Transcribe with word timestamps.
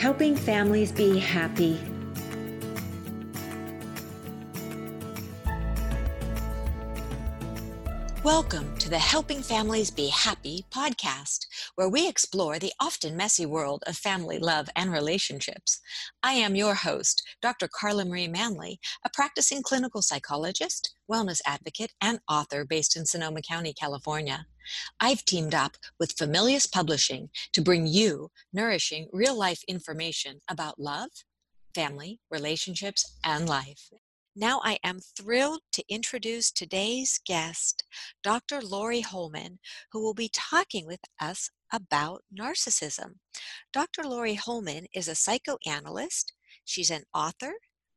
helping 0.00 0.34
families 0.34 0.90
be 0.90 1.18
happy. 1.18 1.78
Welcome 8.24 8.74
to 8.78 8.88
the 8.88 8.98
Helping 8.98 9.42
Families 9.42 9.90
Be 9.90 10.08
Happy 10.08 10.64
podcast, 10.70 11.40
where 11.74 11.90
we 11.90 12.08
explore 12.08 12.58
the 12.58 12.72
often 12.80 13.14
messy 13.14 13.44
world 13.44 13.84
of 13.86 13.94
family 13.98 14.38
love 14.38 14.70
and 14.74 14.90
relationships. 14.90 15.82
I 16.22 16.32
am 16.32 16.56
your 16.56 16.76
host, 16.76 17.22
Dr. 17.42 17.68
Carla 17.68 18.06
Marie 18.06 18.26
Manley, 18.26 18.80
a 19.04 19.10
practicing 19.12 19.62
clinical 19.62 20.00
psychologist, 20.00 20.94
wellness 21.12 21.42
advocate, 21.44 21.92
and 22.00 22.20
author 22.26 22.64
based 22.64 22.96
in 22.96 23.04
Sonoma 23.04 23.42
County, 23.42 23.74
California. 23.74 24.46
I've 25.00 25.24
teamed 25.24 25.54
up 25.54 25.76
with 25.98 26.16
Familius 26.16 26.66
Publishing 26.66 27.30
to 27.52 27.62
bring 27.62 27.86
you 27.86 28.30
nourishing 28.52 29.08
real 29.12 29.36
life 29.36 29.62
information 29.68 30.40
about 30.48 30.78
love, 30.78 31.10
family, 31.74 32.20
relationships, 32.30 33.16
and 33.24 33.48
life. 33.48 33.90
Now 34.36 34.60
I 34.62 34.78
am 34.84 35.00
thrilled 35.00 35.62
to 35.72 35.84
introduce 35.88 36.52
today's 36.52 37.20
guest, 37.26 37.84
Dr. 38.22 38.62
Laurie 38.62 39.02
Hollman, 39.02 39.58
who 39.92 40.02
will 40.02 40.14
be 40.14 40.30
talking 40.32 40.86
with 40.86 41.00
us 41.20 41.50
about 41.72 42.22
narcissism. 42.32 43.16
Dr. 43.72 44.04
Laurie 44.04 44.36
Hollman 44.36 44.86
is 44.94 45.08
a 45.08 45.14
psychoanalyst. 45.14 46.32
She's 46.64 46.90
an 46.90 47.04
author 47.12 47.54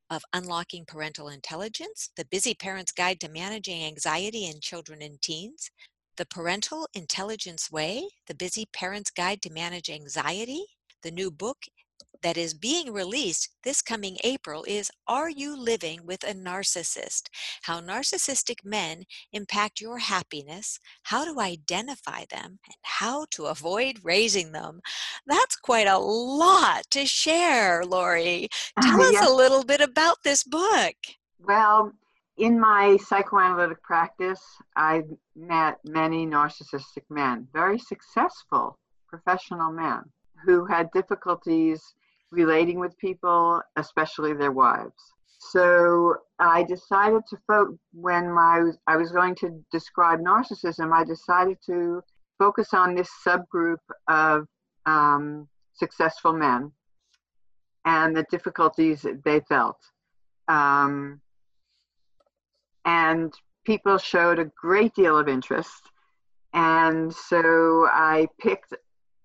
of 0.10 0.24
Unlocking 0.34 0.86
Parental 0.86 1.30
Intelligence, 1.30 2.10
The 2.16 2.26
Busy 2.26 2.54
Parent's 2.54 2.92
Guide 2.92 3.20
to 3.22 3.30
Managing 3.30 3.84
Anxiety 3.84 4.46
in 4.46 4.60
Children 4.60 5.02
and 5.02 5.22
Teens, 5.22 5.72
The 6.16 6.26
Parental 6.28 6.88
Intelligence 6.94 7.72
Way, 7.72 8.08
The 8.28 8.36
Busy 8.36 8.68
Parent's 8.72 9.10
Guide 9.10 9.42
to 9.42 9.52
Manage 9.52 9.90
Anxiety. 9.90 10.64
The 11.02 11.10
new 11.10 11.32
book 11.32 11.58
that 12.22 12.38
is 12.38 12.54
being 12.54 12.94
released 12.94 13.50
this 13.64 13.82
coming 13.82 14.18
April 14.24 14.64
is 14.68 14.92
Are 15.08 15.30
You 15.30 15.60
Living 15.60 16.06
with 16.06 16.24
a 16.24 16.36
Narcissist? 16.36 17.30
How 17.64 17.82
Narcissistic 17.82 18.64
Men 18.64 19.06
Impact 19.32 19.82
Your 19.82 19.98
Happiness, 19.98 20.80
How 21.02 21.26
to 21.26 21.40
Identify 21.42 22.26
Them, 22.30 22.60
and 22.64 22.76
How 22.84 23.26
to 23.32 23.46
Avoid 23.46 23.98
Raising 24.04 24.52
Them. 24.52 24.82
That's 25.26 25.56
quite 25.56 25.88
a 25.88 25.98
lot 25.98 26.84
to 26.92 27.08
share, 27.08 27.84
Laurie. 27.84 28.50
Tell 28.84 29.02
us 29.02 29.14
yes. 29.14 29.28
a 29.28 29.34
little 29.34 29.64
bit 29.64 29.82
about 29.82 30.18
this 30.24 30.44
book. 30.44 30.96
Well, 31.44 31.92
in 32.38 32.60
my 32.60 32.98
psychoanalytic 32.98 33.82
practice, 33.84 34.42
I've 34.76 35.10
met 35.36 35.78
many 35.86 36.26
narcissistic 36.26 37.04
men, 37.10 37.48
very 37.54 37.78
successful 37.78 38.78
professional 39.08 39.72
men 39.72 40.02
who 40.44 40.66
had 40.66 40.90
difficulties 40.92 41.94
relating 42.32 42.80
with 42.80 42.98
people, 42.98 43.62
especially 43.76 44.34
their 44.34 44.52
wives. 44.52 45.14
So 45.52 46.16
I 46.40 46.64
decided 46.64 47.22
to 47.30 47.38
fo- 47.46 47.78
when 47.94 48.32
my 48.32 48.72
I 48.88 48.98
was 48.98 49.12
going 49.12 49.36
to 49.36 49.64
describe 49.72 50.20
narcissism, 50.20 50.92
I 50.92 51.04
decided 51.04 51.58
to 51.68 52.02
focus 52.40 52.74
on 52.74 52.96
this 52.96 53.10
subgroup 53.26 53.78
of 54.08 54.48
um, 54.86 55.48
successful 55.74 56.34
men 56.34 56.72
and 57.86 58.16
the 58.16 58.26
difficulties 58.32 59.06
they 59.26 59.42
felt. 59.42 59.78
Um, 60.48 61.22
and 62.86 63.34
people 63.66 63.98
showed 63.98 64.40
a 64.40 64.46
great 64.60 64.94
deal 64.94 65.18
of 65.18 65.28
interest. 65.28 65.90
And 66.54 67.14
so 67.14 67.88
I 67.92 68.28
picked 68.40 68.74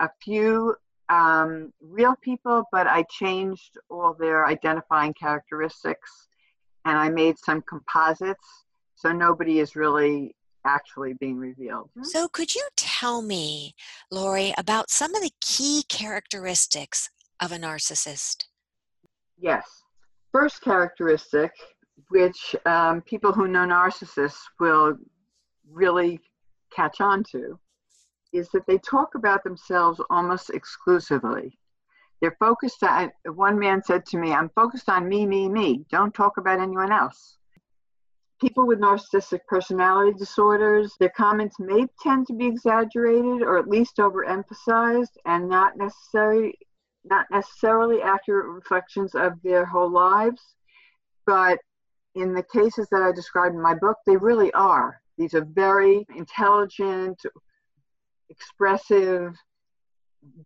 a 0.00 0.08
few 0.22 0.74
um, 1.08 1.72
real 1.80 2.14
people, 2.22 2.64
but 2.72 2.86
I 2.86 3.04
changed 3.10 3.78
all 3.90 4.14
their 4.14 4.46
identifying 4.46 5.14
characteristics 5.14 6.28
and 6.84 6.96
I 6.96 7.08
made 7.08 7.38
some 7.38 7.62
composites. 7.62 8.64
So 8.94 9.12
nobody 9.12 9.60
is 9.60 9.76
really 9.76 10.34
actually 10.64 11.14
being 11.14 11.36
revealed. 11.36 11.90
So, 12.02 12.28
could 12.28 12.54
you 12.54 12.66
tell 12.76 13.22
me, 13.22 13.74
Laurie, 14.10 14.52
about 14.58 14.90
some 14.90 15.14
of 15.14 15.22
the 15.22 15.30
key 15.40 15.84
characteristics 15.88 17.10
of 17.40 17.52
a 17.52 17.56
narcissist? 17.56 18.44
Yes. 19.38 19.64
First 20.32 20.60
characteristic, 20.62 21.52
which 22.08 22.54
um, 22.66 23.02
people 23.02 23.32
who 23.32 23.48
know 23.48 23.66
narcissists 23.66 24.40
will 24.60 24.96
really 25.70 26.20
catch 26.74 27.00
on 27.00 27.24
to, 27.24 27.58
is 28.32 28.48
that 28.50 28.66
they 28.66 28.78
talk 28.78 29.14
about 29.14 29.42
themselves 29.44 30.00
almost 30.10 30.50
exclusively. 30.50 31.58
They're 32.20 32.36
focused 32.40 32.82
on, 32.82 33.12
one 33.26 33.58
man 33.58 33.82
said 33.82 34.04
to 34.06 34.18
me, 34.18 34.32
I'm 34.32 34.50
focused 34.50 34.88
on 34.88 35.08
me, 35.08 35.26
me, 35.26 35.48
me. 35.48 35.84
Don't 35.90 36.14
talk 36.14 36.36
about 36.36 36.60
anyone 36.60 36.92
else. 36.92 37.38
People 38.40 38.66
with 38.66 38.80
narcissistic 38.80 39.40
personality 39.48 40.16
disorders, 40.16 40.94
their 40.98 41.12
comments 41.16 41.58
may 41.58 41.86
tend 42.00 42.26
to 42.28 42.34
be 42.34 42.46
exaggerated 42.46 43.42
or 43.42 43.58
at 43.58 43.68
least 43.68 43.96
overemphasized 43.96 45.16
and 45.26 45.48
not 45.48 45.76
necessary 45.76 46.58
not 47.04 47.26
necessarily 47.30 48.02
accurate 48.02 48.46
reflections 48.46 49.14
of 49.14 49.40
their 49.42 49.64
whole 49.64 49.90
lives, 49.90 50.42
but 51.26 51.58
in 52.20 52.34
the 52.34 52.42
cases 52.42 52.88
that 52.90 53.02
I 53.02 53.12
described 53.12 53.54
in 53.54 53.62
my 53.62 53.74
book, 53.74 53.98
they 54.06 54.16
really 54.16 54.52
are. 54.52 55.00
These 55.16 55.34
are 55.34 55.44
very 55.44 56.06
intelligent, 56.14 57.20
expressive, 58.30 59.34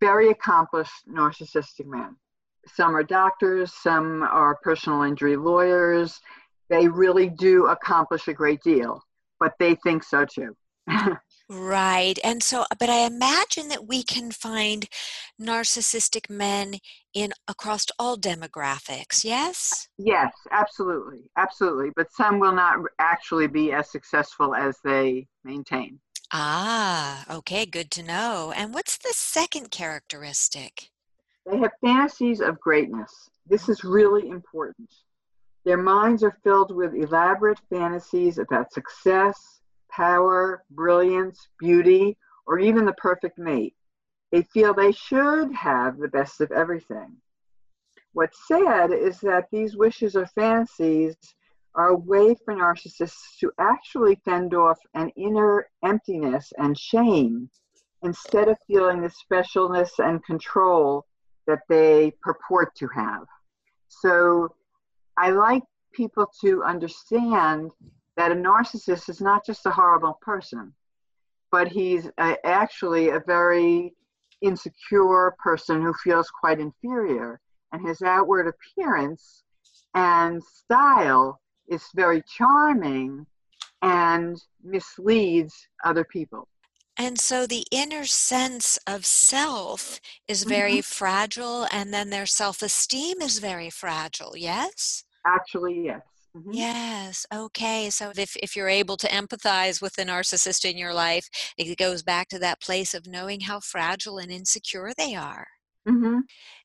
very 0.01 0.31
accomplished 0.31 0.93
narcissistic 1.09 1.87
men. 1.87 2.17
Some 2.75 2.95
are 2.95 3.03
doctors, 3.03 3.73
some 3.73 4.23
are 4.23 4.59
personal 4.63 5.03
injury 5.03 5.37
lawyers. 5.37 6.21
They 6.69 6.89
really 6.89 7.29
do 7.29 7.67
accomplish 7.67 8.29
a 8.29 8.33
great 8.33 8.63
deal, 8.63 9.03
but 9.41 9.55
they 9.59 9.75
think 9.77 10.05
so 10.05 10.25
too. 10.25 10.57
Right. 11.49 12.19
And 12.25 12.43
so, 12.43 12.65
but 12.79 12.89
I 12.89 13.07
imagine 13.07 13.69
that 13.69 13.87
we 13.87 14.03
can 14.03 14.31
find 14.31 14.87
narcissistic 15.41 16.31
men 16.31 16.77
in 17.15 17.33
across 17.49 17.87
all 17.99 18.17
demographics. 18.17 19.25
Yes? 19.25 19.89
yes, 19.99 20.33
absolutely. 20.51 21.31
Absolutely. 21.37 21.91
But 21.95 22.13
some 22.13 22.39
will 22.39 22.55
not 22.55 22.79
actually 22.99 23.49
be 23.49 23.73
as 23.73 23.91
successful 23.91 24.55
as 24.55 24.79
they 24.85 25.27
maintain. 25.45 26.01
Ah, 26.33 27.27
okay, 27.31 27.67
good 27.67 27.91
to 27.91 28.03
know. 28.03 28.55
And 28.57 28.73
what's 28.73 28.97
the 28.97 29.13
second 29.15 29.71
characteristic? 29.71 30.91
They 31.45 31.59
have 31.59 31.73
fantasies 31.83 32.41
of 32.41 32.59
greatness. 32.61 33.29
This 33.47 33.69
is 33.69 33.85
really 33.85 34.29
important. 34.31 34.89
Their 35.65 35.77
minds 35.77 36.23
are 36.23 36.39
filled 36.43 36.75
with 36.75 36.95
elaborate 36.95 37.61
fantasies 37.69 38.39
about 38.39 38.73
success, 38.73 39.61
power, 39.95 40.65
brilliance, 40.71 41.49
beauty, 41.59 42.17
or 42.47 42.59
even 42.59 42.85
the 42.85 42.95
perfect 42.95 43.39
mate. 43.39 43.75
They 44.31 44.43
feel 44.43 44.73
they 44.73 44.93
should 44.93 45.55
have 45.55 45.99
the 45.99 46.09
best 46.09 46.41
of 46.41 46.51
everything. 46.51 47.17
What's 48.15 48.47
sad 48.47 48.93
is 48.93 49.21
that 49.21 49.49
these 49.51 49.77
wishes 49.77 50.17
or 50.17 50.27
fantasies 50.27 51.17
are 51.75 51.89
a 51.89 51.97
way 51.97 52.35
for 52.45 52.55
narcissists 52.55 53.39
to 53.41 53.51
actually 53.59 54.21
fend 54.25 54.55
off 54.55 54.79
an 54.95 55.11
inner 55.17 55.67
emptiness 55.85 56.53
and 56.59 56.79
shame 56.79 57.49
instead 58.03 58.49
of 58.49 58.59
feeling 58.67 59.01
the 59.01 59.11
specialness 59.11 59.91
and 59.99 60.25
control 60.25 61.07
that 61.47 61.61
they 61.69 62.13
purport 62.23 62.75
to 62.77 62.89
have. 62.89 63.25
So 63.89 64.55
I 65.17 65.31
like 65.31 65.63
people 65.93 66.27
to 66.43 66.63
understand 66.65 67.71
that 68.23 68.31
a 68.31 68.37
narcissist 68.37 69.09
is 69.09 69.21
not 69.21 69.45
just 69.45 69.67
a 69.67 69.71
horrible 69.73 70.17
person, 70.23 70.73
but 71.51 71.67
he's 71.67 72.09
actually 72.45 73.09
a 73.09 73.21
very 73.27 73.93
insecure 74.43 75.35
person 75.43 75.83
who 75.83 75.93
feels 76.05 76.31
quite 76.31 76.61
inferior. 76.61 77.41
And 77.73 77.85
his 77.85 78.01
outward 78.01 78.47
appearance 78.47 79.43
and 79.95 80.41
style 80.41 81.41
is 81.69 81.83
very 81.97 82.23
charming 82.39 83.27
and 83.83 84.41
misleads 84.63 85.67
other 85.85 86.05
people. 86.05 86.47
And 86.97 87.19
so 87.19 87.45
the 87.45 87.65
inner 87.73 88.05
sense 88.05 88.79
of 88.87 89.05
self 89.05 90.01
is 90.29 90.45
very 90.45 90.79
Mhm. 90.79 90.85
fragile, 90.85 91.67
and 91.73 91.93
then 91.93 92.11
their 92.11 92.27
self 92.27 92.63
esteem 92.63 93.21
is 93.21 93.41
very 93.41 93.71
fragile, 93.71 94.37
yes? 94.37 95.03
Actually, 95.27 95.87
yes. 95.87 96.03
Mhm. 96.37 96.49
Yes. 96.55 97.27
Okay. 97.33 97.91
So 97.91 98.13
if, 98.17 98.37
if 98.37 98.57
you're 98.57 98.69
able 98.69 98.97
to 98.99 99.09
empathize 99.09 99.83
with 99.83 99.95
the 99.95 100.05
narcissist 100.05 100.65
in 100.69 100.79
your 100.79 100.95
life, 100.95 101.29
it 101.59 101.77
goes 101.77 102.03
back 102.03 102.29
to 102.29 102.39
that 102.39 102.61
place 102.61 102.95
of 102.95 103.07
knowing 103.07 103.41
how 103.41 103.61
fragile 103.61 104.19
and 104.19 104.31
insecure 104.31 104.93
they 104.97 105.15
are. 105.15 105.47
Mhm. 105.87 106.23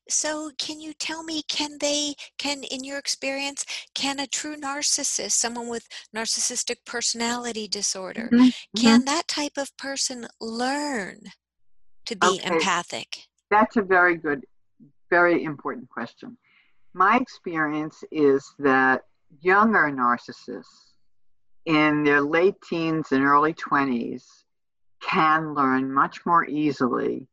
So 0.08 0.50
can 0.58 0.80
you 0.80 0.94
tell 0.94 1.22
me, 1.22 1.42
can 1.42 1.78
they, 1.80 2.14
can, 2.38 2.62
in 2.64 2.82
your 2.82 2.98
experience, 2.98 3.66
can 3.94 4.18
a 4.20 4.26
true 4.26 4.56
narcissist, 4.56 5.32
someone 5.32 5.68
with 5.68 5.86
narcissistic 6.16 6.76
personality 6.86 7.68
disorder, 7.68 8.30
Mhm. 8.32 8.52
can 8.74 9.04
that 9.04 9.28
type 9.28 9.58
of 9.58 9.76
person 9.76 10.26
learn 10.40 11.20
to 12.06 12.16
be 12.16 12.40
Okay. 12.40 12.46
empathic? 12.46 13.26
That's 13.50 13.76
a 13.76 13.82
very 13.82 14.16
good, 14.16 14.46
very 15.10 15.44
important 15.44 15.90
question. 15.90 16.38
My 16.94 17.18
experience 17.18 18.02
is 18.10 18.54
that 18.58 19.02
younger 19.40 19.90
narcissists 19.90 20.92
in 21.66 22.02
their 22.02 22.20
late 22.20 22.56
teens 22.68 23.12
and 23.12 23.24
early 23.24 23.54
20s 23.54 24.24
can 25.00 25.54
learn 25.54 25.92
much 25.92 26.24
more 26.26 26.46
easily 26.46 27.26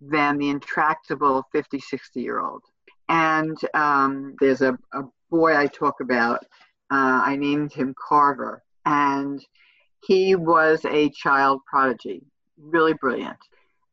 than 0.00 0.38
the 0.38 0.50
intractable 0.50 1.44
50, 1.52 1.78
60 1.80 2.20
year 2.20 2.40
old. 2.40 2.62
And 3.08 3.56
um, 3.74 4.34
there's 4.40 4.62
a, 4.62 4.76
a, 4.92 5.02
boy 5.28 5.56
I 5.56 5.66
talk 5.66 6.00
about, 6.00 6.44
uh, 6.92 7.20
I 7.24 7.34
named 7.34 7.72
him 7.72 7.96
Carver, 7.98 8.62
and 8.84 9.44
he 10.06 10.36
was 10.36 10.84
a 10.84 11.10
child 11.10 11.62
prodigy, 11.68 12.22
really 12.56 12.94
brilliant. 12.94 13.38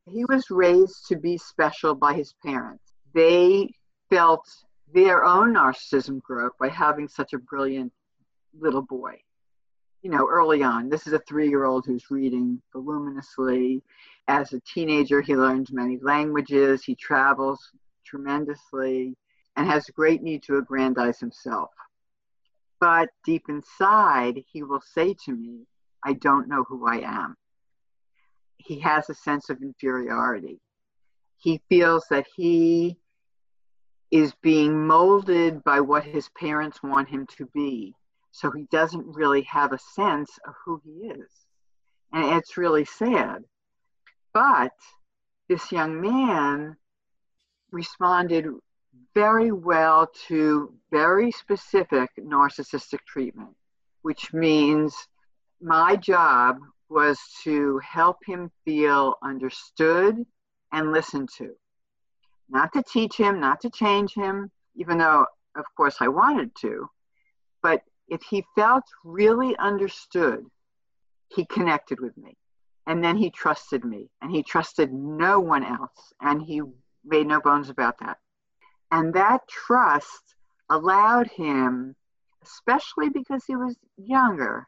He 0.05 0.25
was 0.25 0.51
raised 0.51 1.07
to 1.07 1.15
be 1.15 1.39
special 1.39 1.95
by 1.95 2.13
his 2.13 2.35
parents. 2.45 2.83
They 3.15 3.73
felt 4.11 4.47
their 4.93 5.25
own 5.25 5.53
narcissism 5.53 6.21
grew 6.21 6.45
up 6.47 6.53
by 6.59 6.69
having 6.69 7.07
such 7.07 7.33
a 7.33 7.39
brilliant 7.39 7.91
little 8.57 8.81
boy. 8.81 9.19
You 10.01 10.11
know, 10.11 10.27
early 10.29 10.63
on, 10.63 10.89
this 10.89 11.07
is 11.07 11.13
a 11.13 11.19
three 11.19 11.49
year 11.49 11.65
old 11.65 11.85
who's 11.85 12.11
reading 12.11 12.61
voluminously. 12.71 13.81
As 14.27 14.53
a 14.53 14.61
teenager, 14.61 15.21
he 15.21 15.35
learns 15.35 15.71
many 15.71 15.97
languages, 16.01 16.83
he 16.83 16.95
travels 16.95 17.71
tremendously, 18.05 19.15
and 19.55 19.67
has 19.67 19.87
a 19.87 19.93
great 19.93 20.21
need 20.21 20.43
to 20.43 20.57
aggrandize 20.57 21.19
himself. 21.19 21.71
But 22.79 23.09
deep 23.25 23.45
inside, 23.47 24.43
he 24.51 24.61
will 24.61 24.81
say 24.81 25.15
to 25.25 25.31
me, 25.31 25.65
I 26.03 26.13
don't 26.13 26.49
know 26.49 26.65
who 26.67 26.85
I 26.85 26.97
am. 26.97 27.37
He 28.57 28.79
has 28.79 29.09
a 29.09 29.15
sense 29.15 29.49
of 29.49 29.61
inferiority. 29.61 30.59
He 31.37 31.61
feels 31.69 32.05
that 32.09 32.25
he 32.35 32.97
is 34.13 34.31
being 34.43 34.85
molded 34.85 35.63
by 35.63 35.81
what 35.81 36.03
his 36.03 36.29
parents 36.37 36.83
want 36.83 37.09
him 37.09 37.25
to 37.35 37.47
be. 37.47 37.95
So 38.29 38.51
he 38.51 38.67
doesn't 38.69 39.07
really 39.07 39.41
have 39.43 39.73
a 39.73 39.79
sense 39.79 40.29
of 40.47 40.53
who 40.63 40.79
he 40.85 41.07
is. 41.07 41.31
And 42.11 42.37
it's 42.37 42.55
really 42.55 42.85
sad. 42.85 43.43
But 44.31 44.71
this 45.49 45.71
young 45.71 45.99
man 45.99 46.77
responded 47.71 48.45
very 49.15 49.51
well 49.51 50.07
to 50.27 50.71
very 50.91 51.31
specific 51.31 52.11
narcissistic 52.19 52.99
treatment, 53.07 53.55
which 54.03 54.31
means 54.31 54.95
my 55.59 55.95
job 55.95 56.59
was 56.87 57.17
to 57.45 57.79
help 57.79 58.17
him 58.27 58.51
feel 58.63 59.15
understood 59.23 60.23
and 60.71 60.91
listened 60.91 61.29
to 61.37 61.55
not 62.49 62.73
to 62.73 62.83
teach 62.83 63.15
him, 63.15 63.39
not 63.39 63.61
to 63.61 63.69
change 63.69 64.13
him, 64.13 64.51
even 64.75 64.97
though, 64.97 65.25
of 65.55 65.65
course, 65.75 65.97
I 65.99 66.07
wanted 66.07 66.51
to. 66.61 66.89
But 67.61 67.81
if 68.07 68.21
he 68.23 68.45
felt 68.55 68.83
really 69.03 69.55
understood, 69.57 70.45
he 71.29 71.45
connected 71.45 71.99
with 71.99 72.15
me. 72.17 72.37
And 72.85 73.03
then 73.03 73.15
he 73.15 73.29
trusted 73.29 73.85
me, 73.85 74.09
and 74.21 74.29
he 74.29 74.43
trusted 74.43 74.91
no 74.91 75.39
one 75.39 75.63
else. 75.63 76.13
And 76.21 76.41
he 76.41 76.61
made 77.05 77.27
no 77.27 77.39
bones 77.39 77.69
about 77.69 77.99
that. 77.99 78.17
And 78.91 79.13
that 79.13 79.47
trust 79.47 80.35
allowed 80.69 81.27
him, 81.27 81.95
especially 82.43 83.09
because 83.09 83.45
he 83.45 83.55
was 83.55 83.77
younger 83.97 84.67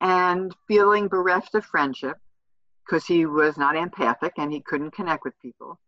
and 0.00 0.54
feeling 0.68 1.08
bereft 1.08 1.54
of 1.54 1.64
friendship, 1.64 2.18
because 2.86 3.04
he 3.04 3.26
was 3.26 3.56
not 3.56 3.76
empathic 3.76 4.34
and 4.38 4.52
he 4.52 4.60
couldn't 4.60 4.92
connect 4.92 5.24
with 5.24 5.34
people 5.40 5.78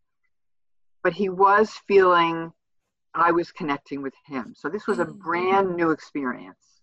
but 1.06 1.12
he 1.12 1.28
was 1.28 1.70
feeling 1.86 2.52
I 3.14 3.30
was 3.30 3.52
connecting 3.52 4.02
with 4.02 4.14
him. 4.26 4.54
So 4.56 4.68
this 4.68 4.88
was 4.88 4.98
a 4.98 5.04
mm. 5.04 5.16
brand 5.18 5.76
new 5.76 5.92
experience. 5.92 6.80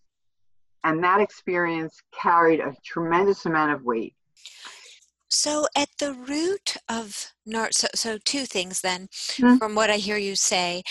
And 0.85 1.03
that 1.03 1.19
experience 1.19 2.01
carried 2.17 2.61
a 2.61 2.73
tremendous 2.85 3.45
amount 3.45 3.73
of 3.73 3.83
weight. 3.83 4.15
So, 5.27 5.67
at 5.75 5.89
the 5.99 6.13
root 6.13 6.77
of 6.87 7.33
nar- 7.45 7.73
so, 7.73 7.87
so 7.95 8.17
two 8.23 8.45
things 8.45 8.79
then, 8.79 9.09
mm-hmm. 9.11 9.57
from 9.57 9.75
what 9.75 9.89
I 9.89 9.97
hear 9.97 10.15
you 10.15 10.37
say, 10.37 10.83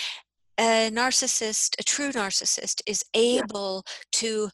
a 0.59 0.91
narcissist, 0.91 1.71
a 1.79 1.83
true 1.83 2.11
narcissist, 2.11 2.81
is 2.85 3.03
able 3.15 3.83
yeah. 3.83 4.19
to 4.19 4.49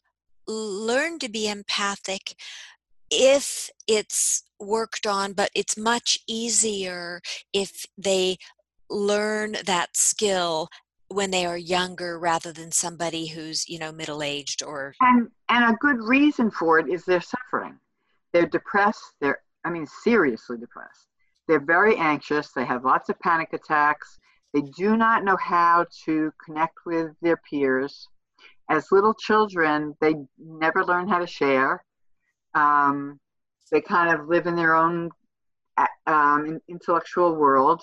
learn 0.46 1.18
to 1.18 1.28
be 1.28 1.50
empathic 1.50 2.34
if 3.10 3.68
it's 3.86 4.44
worked 4.58 5.06
on, 5.06 5.34
but 5.34 5.50
it's 5.54 5.76
much 5.76 6.18
easier 6.26 7.20
if 7.52 7.84
they 7.98 8.38
learn 8.90 9.56
that 9.64 9.96
skill 9.96 10.68
when 11.08 11.30
they 11.30 11.46
are 11.46 11.56
younger 11.56 12.18
rather 12.18 12.52
than 12.52 12.70
somebody 12.70 13.26
who's 13.26 13.68
you 13.68 13.78
know 13.78 13.92
middle 13.92 14.22
aged 14.22 14.62
or 14.62 14.94
and 15.00 15.28
and 15.48 15.74
a 15.74 15.76
good 15.80 15.98
reason 16.02 16.50
for 16.50 16.78
it 16.78 16.88
is 16.88 17.04
they're 17.04 17.20
suffering. 17.20 17.78
They're 18.32 18.46
depressed 18.46 19.14
they're 19.20 19.40
i 19.64 19.70
mean 19.70 19.86
seriously 19.86 20.58
depressed. 20.58 21.06
They're 21.48 21.64
very 21.64 21.96
anxious 21.96 22.52
they 22.52 22.64
have 22.64 22.84
lots 22.84 23.08
of 23.08 23.18
panic 23.20 23.52
attacks 23.52 24.18
they 24.52 24.62
do 24.76 24.96
not 24.96 25.24
know 25.24 25.36
how 25.36 25.86
to 26.04 26.32
connect 26.44 26.74
with 26.84 27.12
their 27.22 27.36
peers. 27.48 28.08
As 28.68 28.92
little 28.92 29.14
children 29.14 29.96
they 30.00 30.14
never 30.38 30.84
learn 30.84 31.08
how 31.08 31.18
to 31.18 31.26
share 31.26 31.84
um, 32.54 33.18
they 33.70 33.80
kind 33.80 34.12
of 34.12 34.28
live 34.28 34.46
in 34.46 34.56
their 34.56 34.74
own 34.74 35.10
um, 36.06 36.60
intellectual 36.68 37.36
world 37.36 37.82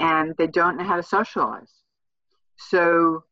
and 0.00 0.34
they 0.36 0.46
don't 0.46 0.76
know 0.76 0.84
how 0.84 0.96
to 0.96 1.02
socialize. 1.02 1.72
So 2.56 3.24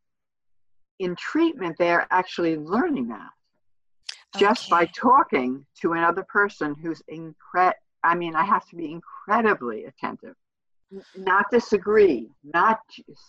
in 0.98 1.16
treatment, 1.16 1.76
they're 1.78 2.06
actually 2.10 2.56
learning 2.56 3.08
that 3.08 3.30
okay. 4.36 4.44
just 4.44 4.70
by 4.70 4.86
talking 4.86 5.64
to 5.80 5.92
another 5.92 6.24
person 6.24 6.74
who's 6.74 7.02
incre- 7.10 7.74
I 8.04 8.14
mean, 8.14 8.34
I 8.34 8.44
have 8.44 8.68
to 8.70 8.76
be 8.76 8.90
incredibly 8.90 9.84
attentive, 9.84 10.34
not 11.16 11.46
disagree, 11.50 12.28
not 12.42 12.80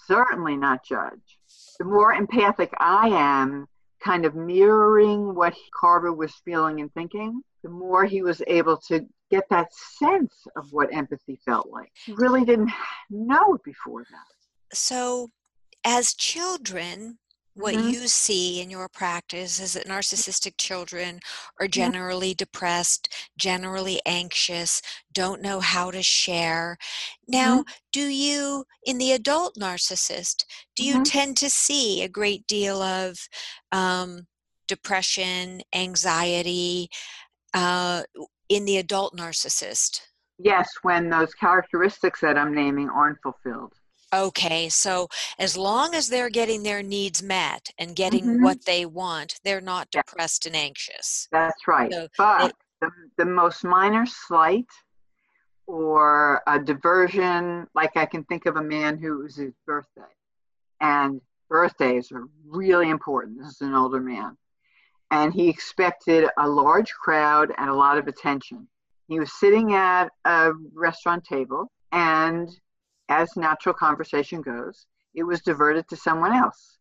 certainly 0.08 0.56
not 0.56 0.84
judge. 0.84 1.40
The 1.80 1.86
more 1.86 2.14
empathic 2.14 2.74
I 2.80 3.10
am, 3.10 3.68
kind 4.04 4.26
of 4.26 4.36
mirroring 4.36 5.34
what 5.34 5.56
Carver 5.80 6.14
was 6.14 6.34
feeling 6.46 6.82
and 6.82 6.94
thinking, 6.94 7.42
the 7.64 7.70
more 7.70 8.06
he 8.06 8.22
was 8.22 8.42
able 8.48 8.78
to 8.78 9.06
get 9.32 9.48
that 9.50 9.74
sense 9.74 10.34
of 10.56 10.72
what 10.72 10.94
empathy 10.94 11.40
felt 11.46 11.70
like. 11.70 11.92
He 12.06 12.14
really 12.14 12.44
didn't 12.46 12.72
know 13.10 13.56
it 13.56 13.64
before 13.64 14.04
that. 14.04 14.78
So, 14.78 15.32
as 15.86 16.14
children, 16.14 17.18
what 17.56 17.76
mm-hmm. 17.76 17.90
you 17.90 18.08
see 18.08 18.62
in 18.62 18.70
your 18.70 18.90
practice 18.90 19.60
is 19.60 19.74
that 19.74 19.88
narcissistic 19.88 20.54
children 20.58 21.20
are 21.60 21.68
generally 21.68 22.34
depressed, 22.34 23.14
generally 23.38 24.02
anxious, 24.06 24.82
don't 25.14 25.42
know 25.42 25.60
how 25.60 25.92
to 25.92 26.02
share. 26.02 26.78
Now, 27.28 27.60
mm-hmm. 27.60 27.72
do 27.92 28.08
you, 28.08 28.66
in 28.86 28.98
the 28.98 29.12
adult 29.12 29.56
narcissist, 29.56 30.46
do 30.76 30.84
you 30.84 30.96
mm-hmm. 30.96 31.04
tend 31.04 31.38
to 31.38 31.50
see 31.50 32.02
a 32.02 32.10
great 32.10 32.48
deal 32.48 32.82
of 32.82 33.18
um, 33.72 34.28
depression, 34.68 35.62
anxiety, 35.76 36.90
uh, 37.54 38.04
in 38.50 38.66
the 38.66 38.78
adult 38.78 39.16
narcissist? 39.16 40.02
Yes, 40.40 40.70
when 40.82 41.10
those 41.10 41.34
characteristics 41.36 42.20
that 42.22 42.38
I'm 42.38 42.54
naming 42.56 42.90
aren't 42.90 43.20
fulfilled. 43.22 43.74
Okay, 44.14 44.70
so 44.70 45.08
as 45.40 45.58
long 45.58 45.96
as 45.96 46.08
they're 46.08 46.30
getting 46.30 46.64
their 46.64 46.84
needs 46.84 47.24
met 47.24 47.70
and 47.78 47.96
getting 47.96 48.26
mm-hmm. 48.26 48.44
what 48.44 48.66
they 48.66 48.86
want, 48.86 49.40
they're 49.44 49.62
not 49.62 49.90
depressed 49.92 50.46
and 50.46 50.56
anxious. 50.56 51.28
That's 51.32 51.68
right. 51.68 51.92
So 51.92 52.08
but 52.18 52.54
the, 52.82 52.90
the 53.18 53.26
most 53.26 53.64
minor 53.64 54.06
slight 54.06 54.68
or 55.66 56.42
a 56.48 56.60
diversion, 56.60 57.68
like 57.74 57.98
I 57.98 58.06
can 58.06 58.24
think 58.26 58.46
of 58.46 58.58
a 58.58 58.64
man 58.64 58.98
who 58.98 59.20
was 59.20 59.36
his 59.36 59.54
birthday, 59.66 60.02
and 60.80 61.22
birthdays 61.50 62.12
are 62.12 62.26
really 62.46 62.90
important. 62.90 63.40
This 63.40 63.56
is 63.56 63.62
an 63.62 63.74
older 63.74 64.00
man 64.00 64.38
and 65.14 65.32
he 65.32 65.48
expected 65.48 66.28
a 66.40 66.50
large 66.50 66.92
crowd 66.94 67.54
and 67.60 67.70
a 67.70 67.74
lot 67.74 68.00
of 68.00 68.08
attention. 68.08 68.68
He 69.08 69.20
was 69.20 69.32
sitting 69.40 69.76
at 69.76 70.10
a 70.26 70.54
restaurant 70.74 71.24
table, 71.24 71.72
and 71.92 72.50
as 73.20 73.36
natural 73.36 73.76
conversation 73.76 74.42
goes, 74.42 74.88
it 75.14 75.24
was 75.24 75.42
diverted 75.42 75.88
to 75.90 75.96
someone 75.96 76.34
else. 76.34 76.78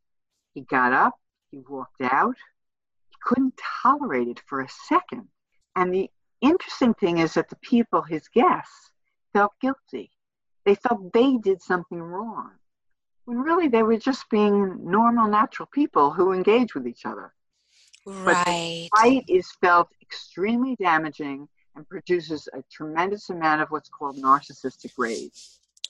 He 0.54 0.62
got 0.62 0.92
up, 0.92 1.14
he 1.50 1.58
walked 1.68 2.00
out, 2.00 2.36
he 3.10 3.16
couldn't 3.22 3.60
tolerate 3.82 4.28
it 4.28 4.40
for 4.46 4.62
a 4.62 4.68
second. 4.88 5.28
And 5.76 5.92
the 5.92 6.10
interesting 6.40 6.94
thing 6.94 7.18
is 7.18 7.34
that 7.34 7.50
the 7.50 7.56
people, 7.56 8.02
his 8.02 8.28
guests, 8.28 8.90
felt 9.34 9.52
guilty. 9.60 10.10
They 10.64 10.74
felt 10.74 11.12
they 11.12 11.36
did 11.36 11.60
something 11.60 12.00
wrong. 12.00 12.52
When 13.24 13.38
really 13.38 13.68
they 13.68 13.82
were 13.82 13.98
just 13.98 14.28
being 14.30 14.78
normal, 14.82 15.28
natural 15.28 15.68
people 15.72 16.12
who 16.12 16.32
engage 16.32 16.74
with 16.74 16.86
each 16.86 17.04
other. 17.04 17.32
Right. 18.06 18.88
But 18.90 18.98
fight 18.98 19.24
is 19.28 19.50
felt 19.60 19.88
extremely 20.00 20.76
damaging 20.76 21.48
and 21.76 21.88
produces 21.88 22.48
a 22.52 22.62
tremendous 22.70 23.30
amount 23.30 23.62
of 23.62 23.70
what's 23.70 23.88
called 23.88 24.16
narcissistic 24.16 24.92
rage. 24.98 25.40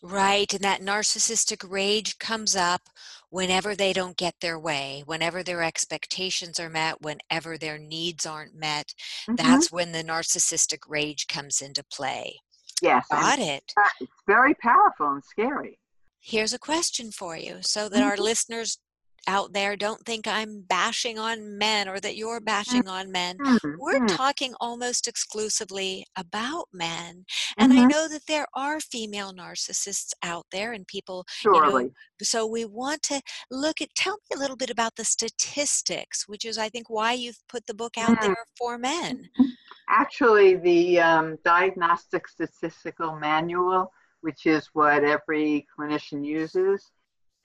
Right. 0.02 0.52
And 0.52 0.64
that 0.64 0.80
narcissistic 0.80 1.68
rage 1.68 2.18
comes 2.18 2.56
up 2.56 2.90
whenever 3.30 3.76
they 3.76 3.92
don't 3.92 4.16
get 4.16 4.34
their 4.40 4.58
way, 4.58 5.04
whenever 5.06 5.44
their 5.44 5.62
expectations 5.62 6.58
are 6.58 6.68
met, 6.68 7.00
whenever 7.00 7.56
their 7.56 7.78
needs 7.78 8.26
aren't 8.26 8.54
met. 8.54 8.94
Mhm. 9.28 9.36
That's 9.36 9.70
when 9.70 9.92
the 9.92 10.02
narcissistic 10.02 10.80
rage 10.88 11.28
comes 11.28 11.62
into 11.62 11.84
play. 11.84 12.40
Yes. 12.82 13.06
Got 13.08 13.38
it. 13.38 13.72
It's 14.00 14.12
very 14.26 14.54
powerful 14.54 15.12
and 15.12 15.24
scary. 15.24 15.78
Here's 16.18 16.52
a 16.52 16.58
question 16.58 17.12
for 17.12 17.36
you 17.36 17.62
so 17.62 17.88
that 17.88 18.02
our 18.02 18.16
listeners 18.16 18.78
out 19.26 19.52
there 19.52 19.76
don't 19.76 20.04
think 20.04 20.26
I'm 20.26 20.62
bashing 20.62 21.18
on 21.18 21.56
men 21.58 21.88
or 21.88 22.00
that 22.00 22.16
you're 22.16 22.40
bashing 22.40 22.88
on 22.88 23.12
men. 23.12 23.38
Mhm, 23.38 23.76
We're 23.78 24.00
talking 24.06 24.54
almost 24.60 25.06
exclusively 25.08 26.04
about 26.16 26.68
men. 26.72 27.24
And 27.58 27.72
I 27.72 27.84
Mhm. 27.84 27.88
know 27.90 28.08
that 28.08 28.26
there 28.26 28.46
are 28.54 28.80
female 28.80 29.32
narcissists 29.32 30.12
out 30.22 30.46
there 30.50 30.72
and 30.72 30.86
people 30.86 31.24
Surely. 31.28 31.90
so 32.22 32.46
we 32.46 32.64
want 32.64 33.02
to 33.02 33.20
look 33.50 33.80
at 33.80 33.94
tell 33.94 34.14
me 34.30 34.36
a 34.36 34.38
little 34.38 34.56
bit 34.56 34.70
about 34.70 34.94
the 34.96 35.04
statistics 35.04 36.28
which 36.28 36.44
is 36.44 36.56
i 36.58 36.68
think 36.68 36.88
why 36.88 37.12
you've 37.12 37.40
put 37.48 37.66
the 37.66 37.74
book 37.74 37.98
out 37.98 38.14
Mm. 38.14 38.20
there 38.20 38.44
for 38.56 38.78
men 38.78 39.28
Actually, 39.88 40.56
the 40.56 41.00
um, 41.00 41.36
Diagnostic 41.44 42.26
Statistical 42.28 43.16
Manual, 43.16 43.92
which 44.20 44.46
is 44.46 44.68
what 44.72 45.04
every 45.04 45.66
clinician 45.76 46.24
uses, 46.24 46.90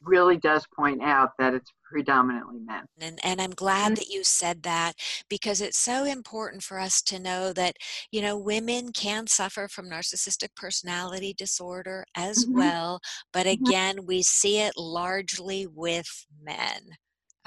really 0.02 0.38
does 0.38 0.66
point 0.76 1.02
out 1.02 1.32
that 1.40 1.54
it's 1.54 1.72
predominantly 1.90 2.60
men. 2.60 2.86
and 3.00 3.20
and 3.24 3.40
i'm 3.42 3.52
glad 3.52 3.96
that 3.96 4.08
you 4.08 4.24
said 4.24 4.64
that 4.64 4.94
because 5.30 5.62
it's 5.62 5.78
so 5.78 6.04
important 6.04 6.64
for 6.64 6.80
us 6.80 7.02
to 7.02 7.20
know 7.20 7.54
that 7.54 7.76
you 8.12 8.22
know 8.22 8.38
women 8.38 8.92
can 8.92 9.28
suffer 9.28 9.68
from 9.68 9.90
narcissistic 9.90 10.50
personality 10.56 11.34
disorder 11.34 12.04
as 12.16 12.46
Mhm. 12.48 12.52
well 12.52 13.00
but 13.32 13.46
Mhm. 13.46 13.72
again 13.72 14.06
we 14.06 14.24
see 14.24 14.60
it 14.60 14.74
largely 14.78 15.68
with 15.68 16.26
men 16.42 16.82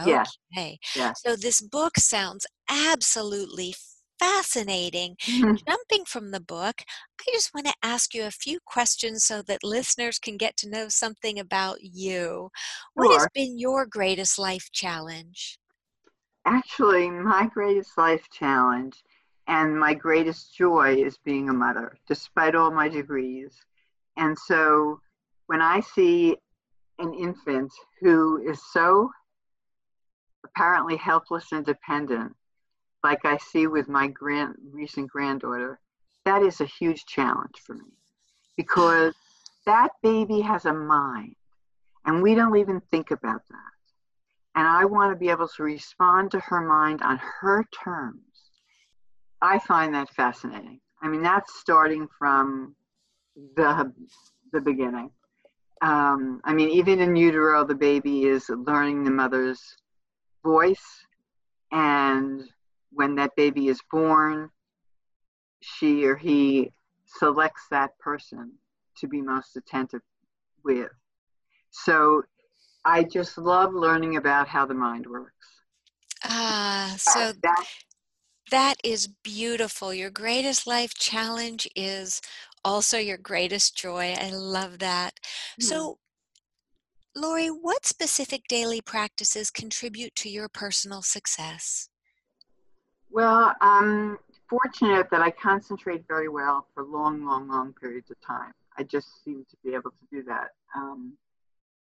Yeah. 0.02 0.30
okay 0.56 0.78
Yeah. 0.94 1.14
so 1.14 1.36
this 1.36 1.60
book 1.60 1.96
sounds 1.98 2.46
absolutely 2.68 3.74
fascinating 4.20 5.16
Mhm. 5.26 5.58
jumping 5.66 6.04
from 6.04 6.30
the 6.30 6.40
book, 6.40 6.82
I 7.20 7.24
just 7.32 7.52
want 7.54 7.66
to 7.66 7.74
ask 7.82 8.14
you 8.14 8.24
a 8.24 8.30
few 8.30 8.58
questions 8.64 9.24
so 9.24 9.42
that 9.42 9.64
listeners 9.64 10.18
can 10.18 10.36
get 10.36 10.56
to 10.58 10.68
know 10.68 10.88
something 10.88 11.38
about 11.38 11.78
you. 11.82 12.50
What 12.94 13.10
has 13.10 13.28
been 13.34 13.58
your 13.58 13.86
greatest 13.86 14.38
life 14.38 14.68
challenge? 14.72 15.58
Actually, 16.44 17.10
my 17.10 17.46
greatest 17.52 17.96
life 17.98 18.26
challenge 18.30 19.02
and 19.46 19.78
my 19.78 19.94
greatest 19.94 20.54
joy 20.54 20.94
is 20.94 21.18
being 21.24 21.48
a 21.48 21.52
mother, 21.52 21.96
despite 22.06 22.54
all 22.54 22.70
my 22.70 22.88
degrees. 22.88 23.52
And 24.16 24.38
so 24.38 25.00
when 25.46 25.60
I 25.62 25.80
see 25.80 26.36
an 26.98 27.14
infant 27.14 27.72
who 28.00 28.38
is 28.48 28.60
so 28.72 29.10
apparently 30.44 30.96
helpless 30.96 31.52
and 31.52 31.64
dependent, 31.64 32.34
like 33.02 33.24
I 33.24 33.36
see 33.38 33.66
with 33.66 33.88
my 33.88 34.08
grand, 34.08 34.54
recent 34.72 35.10
granddaughter, 35.10 35.78
that 36.24 36.42
is 36.42 36.60
a 36.60 36.66
huge 36.66 37.06
challenge 37.06 37.56
for 37.64 37.74
me 37.74 37.92
because 38.56 39.14
that 39.66 39.90
baby 40.02 40.40
has 40.40 40.64
a 40.66 40.72
mind 40.72 41.34
and 42.04 42.22
we 42.22 42.34
don't 42.34 42.56
even 42.56 42.80
think 42.90 43.10
about 43.10 43.42
that. 43.48 43.56
And 44.54 44.66
I 44.66 44.84
want 44.84 45.12
to 45.12 45.18
be 45.18 45.30
able 45.30 45.48
to 45.48 45.62
respond 45.62 46.32
to 46.32 46.40
her 46.40 46.60
mind 46.60 47.02
on 47.02 47.18
her 47.18 47.64
terms. 47.84 48.20
I 49.40 49.58
find 49.58 49.94
that 49.94 50.10
fascinating. 50.10 50.80
I 51.02 51.08
mean, 51.08 51.22
that's 51.22 51.58
starting 51.58 52.08
from 52.18 52.74
the, 53.56 53.92
the 54.52 54.60
beginning. 54.60 55.10
Um, 55.82 56.40
I 56.44 56.52
mean, 56.52 56.68
even 56.70 57.00
in 57.00 57.16
utero, 57.16 57.64
the 57.64 57.74
baby 57.74 58.24
is 58.24 58.50
learning 58.50 59.04
the 59.04 59.10
mother's 59.10 59.60
voice. 60.44 61.06
And 61.72 62.42
when 62.92 63.14
that 63.16 63.36
baby 63.36 63.68
is 63.68 63.80
born, 63.90 64.50
she 65.60 66.04
or 66.06 66.16
he 66.16 66.72
selects 67.06 67.66
that 67.70 67.98
person 67.98 68.52
to 68.98 69.08
be 69.08 69.20
most 69.20 69.56
attentive 69.56 70.02
with. 70.64 70.90
So 71.70 72.22
I 72.84 73.04
just 73.04 73.38
love 73.38 73.74
learning 73.74 74.16
about 74.16 74.48
how 74.48 74.66
the 74.66 74.74
mind 74.74 75.06
works. 75.06 75.46
Ah, 76.24 76.94
so 76.98 77.32
that, 77.42 77.66
that 78.50 78.74
is 78.84 79.08
beautiful. 79.22 79.94
Your 79.94 80.10
greatest 80.10 80.66
life 80.66 80.94
challenge 80.94 81.68
is 81.76 82.20
also 82.64 82.98
your 82.98 83.18
greatest 83.18 83.76
joy. 83.76 84.14
I 84.18 84.30
love 84.30 84.78
that. 84.80 85.18
Hmm. 85.60 85.66
So, 85.66 85.98
Laurie, 87.14 87.48
what 87.48 87.86
specific 87.86 88.42
daily 88.48 88.80
practices 88.80 89.50
contribute 89.50 90.14
to 90.16 90.28
your 90.28 90.48
personal 90.48 91.02
success? 91.02 91.88
Well, 93.10 93.54
I'm 93.60 94.18
fortunate 94.48 95.08
that 95.10 95.20
I 95.20 95.30
concentrate 95.30 96.04
very 96.08 96.28
well 96.28 96.66
for 96.74 96.84
long, 96.84 97.24
long, 97.24 97.48
long 97.48 97.72
periods 97.80 98.10
of 98.10 98.20
time. 98.20 98.52
I 98.78 98.82
just 98.82 99.24
seem 99.24 99.44
to 99.50 99.56
be 99.64 99.74
able 99.74 99.90
to 99.90 100.06
do 100.10 100.22
that. 100.24 100.48
Um, 100.76 101.16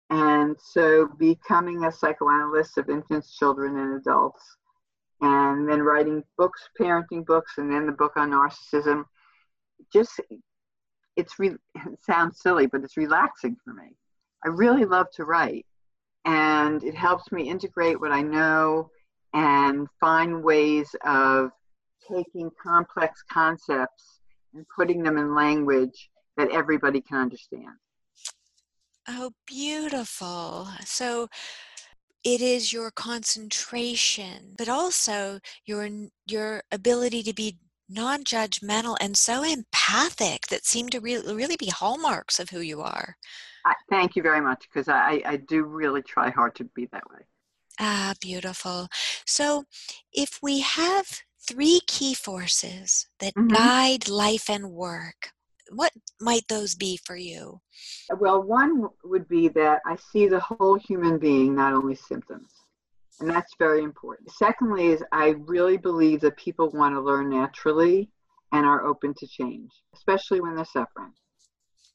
and 0.10 0.56
so 0.60 1.08
becoming 1.18 1.86
a 1.86 1.92
psychoanalyst 1.92 2.78
of 2.78 2.90
infants, 2.90 3.36
children, 3.38 3.78
and 3.78 3.96
adults, 3.96 4.44
and 5.22 5.68
then 5.68 5.82
writing 5.82 6.24
books, 6.38 6.70
parenting 6.80 7.26
books, 7.26 7.54
and 7.58 7.72
then 7.72 7.86
the 7.86 7.92
book 7.92 8.14
on 8.16 8.32
narcissism, 8.32 9.06
just 9.92 10.22
it's 11.16 11.40
re- 11.40 11.56
it 11.76 12.04
sounds 12.04 12.42
silly, 12.42 12.68
but 12.68 12.84
it's 12.84 12.98
relaxing 12.98 13.56
for 13.64 13.74
me. 13.74 13.96
I 14.44 14.50
really 14.50 14.86
love 14.86 15.08
to 15.16 15.26
write, 15.26 15.66
and 16.26 16.84
it 16.84 16.96
helps 16.96 17.32
me 17.32 17.50
integrate 17.50 18.00
what 18.00 18.12
I 18.12 18.22
know 18.22 18.92
and 19.36 19.88
find 20.00 20.42
ways 20.42 20.96
of 21.06 21.52
taking 22.10 22.50
complex 22.62 23.22
concepts 23.30 24.22
and 24.54 24.66
putting 24.76 25.04
them 25.04 25.18
in 25.18 25.36
language 25.36 26.10
that 26.38 26.50
everybody 26.52 27.02
can 27.02 27.18
understand. 27.18 27.76
Oh, 29.08 29.32
beautiful. 29.46 30.70
So 30.86 31.28
it 32.24 32.42
is 32.42 32.74
your 32.74 32.90
concentration, 32.92 34.56
but 34.58 34.70
also 34.70 35.40
your 35.66 35.88
your 36.26 36.64
ability 36.72 37.22
to 37.24 37.34
be 37.34 37.58
non-judgmental 37.88 38.98
and 39.00 39.16
so 39.16 39.44
empathic 39.44 40.48
that 40.48 40.66
seem 40.66 40.90
to 40.90 41.00
really 41.00 41.36
really 41.36 41.58
be 41.58 41.68
hallmarks 41.68 42.40
of 42.40 42.50
who 42.50 42.62
you 42.62 42.82
are. 42.82 43.16
I, 43.66 43.74
thank 43.90 44.16
you 44.16 44.24
very 44.24 44.42
much 44.42 44.64
because 44.68 44.88
I, 44.88 45.22
I 45.26 45.38
do 45.38 45.64
really 45.64 46.02
try 46.02 46.30
hard 46.30 46.56
to 46.56 46.64
be 46.76 46.88
that 46.92 47.04
way. 47.12 47.26
Ah, 47.80 48.14
beautiful. 48.22 48.88
So 49.26 49.66
if 50.14 50.40
we 50.42 50.60
have 50.62 51.06
three 51.48 51.82
key 51.88 52.14
forces 52.14 53.08
that 53.20 53.36
Mhm. 53.36 53.50
guide 53.54 54.08
life 54.08 54.50
and 54.50 54.72
work, 54.72 55.34
what 55.72 55.94
might 56.20 56.48
those 56.48 56.76
be 56.76 56.98
for 56.98 57.16
you? 57.16 57.62
Well, 58.18 58.42
one 58.42 58.90
would 59.04 59.28
be 59.28 59.48
that 59.50 59.82
I 59.86 59.96
see 59.96 60.28
the 60.28 60.40
whole 60.40 60.76
human 60.76 61.18
being, 61.18 61.56
not 61.56 61.74
only 61.74 61.96
symptoms. 61.96 62.52
And 63.20 63.30
that's 63.30 63.54
very 63.58 63.82
important. 63.84 64.32
Secondly, 64.32 64.88
is 64.88 65.04
I 65.12 65.30
really 65.30 65.78
believe 65.78 66.22
that 66.22 66.38
people 66.38 66.70
want 66.72 66.96
to 66.96 67.02
learn 67.02 67.30
naturally 67.30 68.10
and 68.52 68.66
are 68.66 68.86
open 68.86 69.14
to 69.16 69.28
change, 69.28 69.72
especially 69.94 70.42
when 70.42 70.56
they're 70.56 70.66
suffering. 70.66 71.14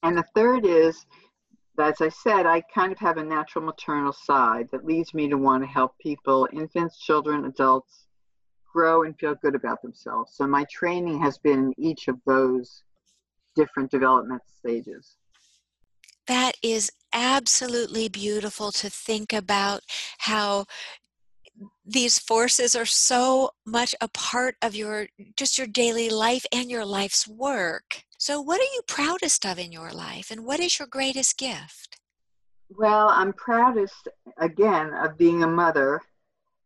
And 0.03 0.17
the 0.17 0.25
third 0.35 0.65
is, 0.65 1.05
as 1.79 2.01
I 2.01 2.09
said, 2.09 2.47
I 2.47 2.63
kind 2.75 2.93
of 2.93 2.99
have 2.99 3.17
a 3.17 3.25
natural 3.25 3.65
maternal 3.65 4.13
side 4.13 4.69
that 4.73 4.85
leads 4.85 5.15
me 5.15 5.29
to 5.29 5.37
want 5.37 5.63
to 5.63 5.69
help 5.69 5.97
people, 5.99 6.49
infants, 6.53 6.99
children, 6.99 7.45
adults, 7.45 8.07
grow 8.73 9.03
and 9.03 9.19
feel 9.19 9.35
good 9.35 9.55
about 9.55 9.83
themselves. 9.83 10.35
So 10.35 10.47
my 10.47 10.65
training 10.71 11.21
has 11.21 11.39
been 11.39 11.59
in 11.59 11.75
each 11.79 12.09
of 12.09 12.17
those 12.27 12.83
different 13.57 13.91
development 13.91 14.43
stages. 14.59 15.17
That 16.27 16.57
is 16.63 16.93
absolutely 17.13 18.09
beautiful 18.09 18.71
to 18.73 18.89
think 18.89 19.33
about 19.33 19.83
how 20.19 20.67
these 21.93 22.19
forces 22.19 22.77
are 22.77 22.87
so 22.87 23.51
much 23.67 23.95
a 24.01 24.09
part 24.09 24.57
of 24.63 24.75
your 24.75 25.09
just 25.37 25.59
your 25.59 25.67
daily 25.67 26.09
life 26.09 26.47
and 26.53 26.71
your 26.71 26.85
life's 26.85 27.27
work. 27.27 28.05
So 28.19 28.41
what 28.41 28.61
are 28.61 28.73
you 28.75 28.83
proudest 28.87 29.45
of 29.45 29.59
in 29.59 29.73
your 29.73 29.91
life 29.91 30.31
and 30.31 30.45
what 30.45 30.61
is 30.61 30.79
your 30.79 30.89
greatest 30.89 31.37
gift? 31.39 31.99
Well, 32.69 33.09
I'm 33.09 33.33
proudest 33.33 34.09
again 34.39 34.95
of 34.95 35.19
being 35.19 35.43
a 35.43 35.49
mother 35.49 36.01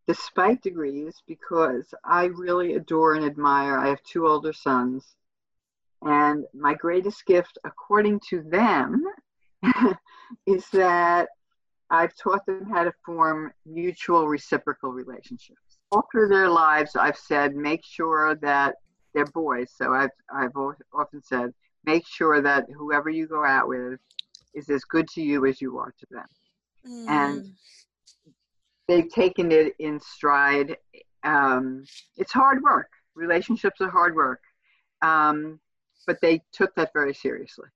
despite 0.07 0.63
degrees 0.63 1.23
because 1.27 1.95
I 2.05 2.27
really 2.27 2.75
adore 2.75 3.15
and 3.15 3.25
admire. 3.25 3.79
I 3.79 3.89
have 3.89 4.03
two 4.03 4.27
older 4.27 4.53
sons, 4.53 5.17
and 6.03 6.45
my 6.53 6.75
greatest 6.75 7.25
gift, 7.25 7.57
according 7.65 8.21
to 8.29 8.43
them, 8.43 9.03
is 10.47 10.69
that 10.75 11.31
I've 11.95 12.15
taught 12.17 12.45
them 12.47 12.69
how 12.71 12.85
to 12.85 12.93
form 13.05 13.53
mutual 13.65 14.27
reciprocal 14.27 14.91
relationships. 14.91 15.79
All 15.93 16.05
through 16.11 16.29
their 16.29 16.49
lives, 16.49 16.97
I've 16.97 17.17
said, 17.17 17.55
make 17.55 17.85
sure 17.85 18.35
that 18.37 18.77
they're 19.13 19.27
boys. 19.27 19.71
So 19.77 19.95
I've, 19.95 20.11
I've 20.35 20.57
often 20.93 21.23
said, 21.23 21.53
make 21.85 22.07
sure 22.07 22.41
that 22.43 22.67
whoever 22.77 23.11
you 23.11 23.27
go 23.27 23.45
out 23.45 23.69
with 23.69 24.01
is 24.55 24.69
as 24.71 24.83
good 24.85 25.09
to 25.09 25.23
you 25.23 25.47
as 25.47 25.61
you 25.61 25.79
are 25.79 25.95
to 25.99 26.07
them. 26.11 26.27
Mm. 26.89 27.09
And 27.09 27.53
they've 28.89 29.11
taken 29.11 29.53
it 29.53 29.75
in 29.79 30.01
stride. 30.01 30.77
Um, 31.23 31.85
it's 32.17 32.33
hard 32.33 32.63
work. 32.63 32.91
Relationships 33.15 33.81
are 33.81 33.91
hard 33.91 34.15
work. 34.15 34.41
Um, 35.03 35.61
but 36.07 36.21
they 36.21 36.43
took 36.53 36.75
that 36.75 36.93
very 36.93 37.15
seriously. 37.15 37.69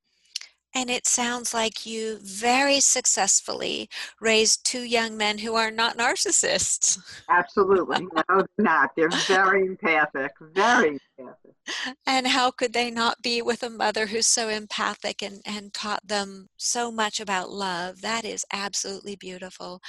And 0.74 0.90
it 0.90 1.06
sounds 1.06 1.54
like 1.54 1.86
you 1.86 2.18
very 2.22 2.80
successfully 2.80 3.88
raised 4.20 4.66
two 4.66 4.82
young 4.82 5.16
men 5.16 5.38
who 5.38 5.54
are 5.54 5.70
not 5.70 5.96
narcissists. 5.96 6.98
Absolutely. 7.28 8.06
No, 8.12 8.22
they're 8.28 8.46
not. 8.58 8.90
They're 8.94 9.08
very 9.26 9.66
empathic, 9.66 10.32
very 10.40 11.00
empathic. 11.18 11.52
And 12.06 12.26
how 12.26 12.50
could 12.50 12.72
they 12.72 12.90
not 12.90 13.20
be 13.20 13.42
with 13.42 13.62
a 13.62 13.68
mother 13.68 14.06
who's 14.06 14.26
so 14.26 14.48
empathic 14.48 15.22
and, 15.22 15.42
and 15.44 15.74
taught 15.74 16.06
them 16.06 16.48
so 16.56 16.90
much 16.90 17.20
about 17.20 17.50
love? 17.50 18.00
That 18.00 18.24
is 18.24 18.46
absolutely 18.50 19.16
beautiful. 19.16 19.82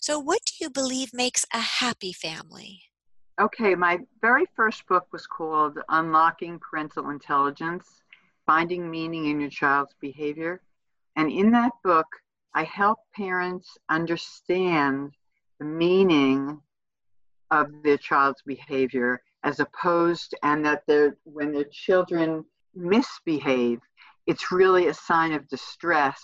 So, 0.00 0.18
what 0.18 0.40
do 0.46 0.64
you 0.64 0.70
believe 0.70 1.12
makes 1.12 1.44
a 1.52 1.60
happy 1.60 2.14
family? 2.14 2.80
Okay, 3.38 3.74
my 3.74 3.98
very 4.22 4.46
first 4.56 4.86
book 4.86 5.06
was 5.12 5.26
called 5.26 5.78
Unlocking 5.90 6.58
Parental 6.58 7.10
Intelligence 7.10 8.00
Finding 8.46 8.90
Meaning 8.90 9.26
in 9.26 9.40
Your 9.40 9.50
Child's 9.50 9.94
Behavior. 10.00 10.62
And 11.16 11.30
in 11.30 11.50
that 11.52 11.72
book, 11.82 12.06
I 12.54 12.62
help 12.64 12.98
parents 13.14 13.76
understand 13.90 15.12
the 15.58 15.66
meaning 15.66 16.60
of 17.50 17.68
their 17.82 17.98
child's 17.98 18.42
behavior 18.46 19.20
as 19.44 19.60
opposed 19.60 20.34
and 20.42 20.64
that 20.64 20.82
they're, 20.86 21.16
when 21.24 21.52
their 21.52 21.66
children 21.70 22.44
misbehave, 22.74 23.80
it's 24.26 24.50
really 24.50 24.88
a 24.88 24.94
sign 24.94 25.32
of 25.32 25.48
distress 25.48 26.20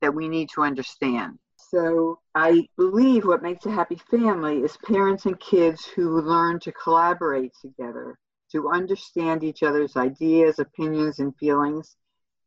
that 0.00 0.14
we 0.14 0.28
need 0.28 0.48
to 0.54 0.62
understand. 0.62 1.38
So 1.56 2.20
I 2.34 2.66
believe 2.76 3.24
what 3.24 3.42
makes 3.42 3.66
a 3.66 3.70
happy 3.70 4.00
family 4.10 4.60
is 4.62 4.76
parents 4.86 5.26
and 5.26 5.38
kids 5.40 5.84
who 5.84 6.20
learn 6.20 6.60
to 6.60 6.72
collaborate 6.72 7.52
together 7.60 8.18
to 8.52 8.70
understand 8.70 9.44
each 9.44 9.62
other's 9.62 9.96
ideas, 9.96 10.58
opinions, 10.58 11.18
and 11.18 11.36
feelings, 11.36 11.96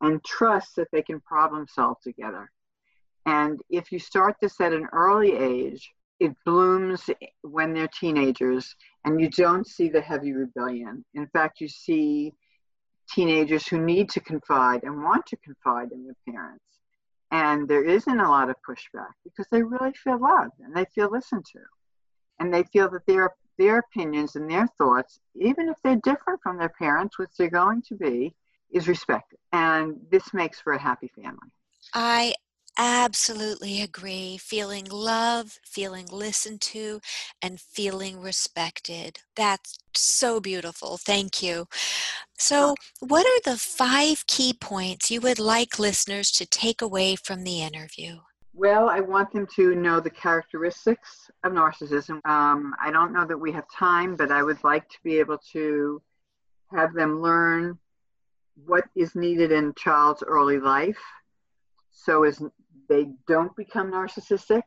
and 0.00 0.24
trust 0.24 0.76
that 0.76 0.88
they 0.92 1.02
can 1.02 1.20
problem 1.20 1.66
solve 1.68 2.00
together. 2.02 2.50
And 3.24 3.60
if 3.70 3.92
you 3.92 3.98
start 3.98 4.36
this 4.40 4.60
at 4.60 4.72
an 4.72 4.88
early 4.92 5.36
age, 5.36 5.90
it 6.18 6.32
blooms 6.44 7.08
when 7.42 7.72
they're 7.72 7.88
teenagers, 7.88 8.74
and 9.04 9.20
you 9.20 9.28
don't 9.30 9.66
see 9.66 9.88
the 9.88 10.00
heavy 10.00 10.32
rebellion. 10.32 11.04
In 11.14 11.26
fact, 11.28 11.60
you 11.60 11.68
see 11.68 12.32
teenagers 13.10 13.66
who 13.66 13.80
need 13.80 14.08
to 14.10 14.20
confide 14.20 14.84
and 14.84 15.02
want 15.02 15.26
to 15.26 15.36
confide 15.38 15.92
in 15.92 16.04
their 16.04 16.16
parents. 16.34 16.64
And 17.30 17.66
there 17.66 17.84
isn't 17.84 18.20
a 18.20 18.28
lot 18.28 18.50
of 18.50 18.56
pushback 18.68 19.12
because 19.24 19.46
they 19.50 19.62
really 19.62 19.92
feel 19.94 20.20
loved 20.20 20.60
and 20.60 20.74
they 20.74 20.84
feel 20.94 21.10
listened 21.10 21.44
to. 21.52 21.60
And 22.38 22.52
they 22.52 22.64
feel 22.64 22.90
that 22.90 23.06
they're 23.06 23.34
their 23.58 23.78
opinions 23.78 24.36
and 24.36 24.50
their 24.50 24.66
thoughts, 24.78 25.20
even 25.34 25.68
if 25.68 25.76
they're 25.82 25.96
different 25.96 26.40
from 26.42 26.58
their 26.58 26.72
parents, 26.78 27.18
which 27.18 27.30
they're 27.38 27.50
going 27.50 27.82
to 27.88 27.94
be, 27.94 28.34
is 28.72 28.88
respected. 28.88 29.38
And 29.52 29.96
this 30.10 30.32
makes 30.32 30.60
for 30.60 30.72
a 30.72 30.80
happy 30.80 31.10
family. 31.14 31.50
I 31.94 32.34
absolutely 32.78 33.82
agree. 33.82 34.38
Feeling 34.38 34.86
love, 34.90 35.58
feeling 35.64 36.06
listened 36.06 36.60
to, 36.62 37.00
and 37.42 37.60
feeling 37.60 38.20
respected. 38.20 39.18
That's 39.36 39.78
so 39.94 40.40
beautiful. 40.40 40.96
Thank 40.96 41.42
you. 41.42 41.66
So, 42.38 42.74
what 43.00 43.26
are 43.26 43.52
the 43.52 43.58
five 43.58 44.26
key 44.26 44.54
points 44.54 45.10
you 45.10 45.20
would 45.20 45.38
like 45.38 45.78
listeners 45.78 46.30
to 46.32 46.46
take 46.46 46.80
away 46.80 47.16
from 47.16 47.44
the 47.44 47.62
interview? 47.62 48.20
Well, 48.54 48.90
I 48.90 49.00
want 49.00 49.32
them 49.32 49.46
to 49.56 49.74
know 49.74 49.98
the 49.98 50.10
characteristics 50.10 51.30
of 51.42 51.52
narcissism. 51.52 52.24
Um, 52.26 52.74
I 52.82 52.90
don't 52.90 53.12
know 53.12 53.24
that 53.24 53.38
we 53.38 53.50
have 53.52 53.64
time, 53.74 54.14
but 54.14 54.30
I 54.30 54.42
would 54.42 54.62
like 54.62 54.88
to 54.90 54.98
be 55.02 55.18
able 55.20 55.38
to 55.52 56.02
have 56.70 56.92
them 56.92 57.22
learn 57.22 57.78
what 58.66 58.84
is 58.94 59.14
needed 59.14 59.52
in 59.52 59.72
child's 59.74 60.22
early 60.22 60.58
life 60.58 60.98
so 61.90 62.24
as 62.24 62.42
they 62.88 63.08
don't 63.26 63.54
become 63.56 63.90
narcissistic. 63.90 64.62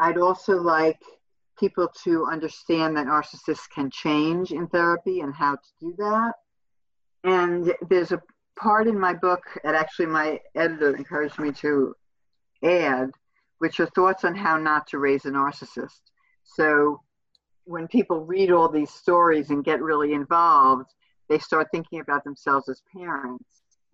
I'd 0.00 0.18
also 0.18 0.56
like 0.56 1.00
people 1.58 1.88
to 2.04 2.24
understand 2.26 2.96
that 2.96 3.06
narcissists 3.06 3.68
can 3.72 3.90
change 3.90 4.50
in 4.50 4.66
therapy 4.66 5.20
and 5.20 5.32
how 5.32 5.56
to 5.56 5.70
do 5.80 5.94
that. 5.98 6.32
And 7.22 7.72
there's 7.88 8.10
a 8.10 8.22
part 8.58 8.88
in 8.88 8.98
my 8.98 9.12
book, 9.12 9.42
and 9.62 9.76
actually 9.76 10.06
my 10.06 10.40
editor 10.56 10.96
encouraged 10.96 11.38
me 11.38 11.52
to 11.52 11.94
add, 12.62 13.10
which 13.58 13.80
are 13.80 13.86
thoughts 13.86 14.24
on 14.24 14.34
how 14.34 14.56
not 14.56 14.86
to 14.88 14.98
raise 14.98 15.24
a 15.24 15.30
narcissist. 15.30 16.00
So 16.44 17.00
when 17.64 17.86
people 17.88 18.24
read 18.24 18.50
all 18.50 18.68
these 18.68 18.90
stories 18.90 19.50
and 19.50 19.64
get 19.64 19.82
really 19.82 20.12
involved, 20.12 20.90
they 21.28 21.38
start 21.38 21.68
thinking 21.70 22.00
about 22.00 22.24
themselves 22.24 22.68
as 22.68 22.82
parents. 22.96 23.44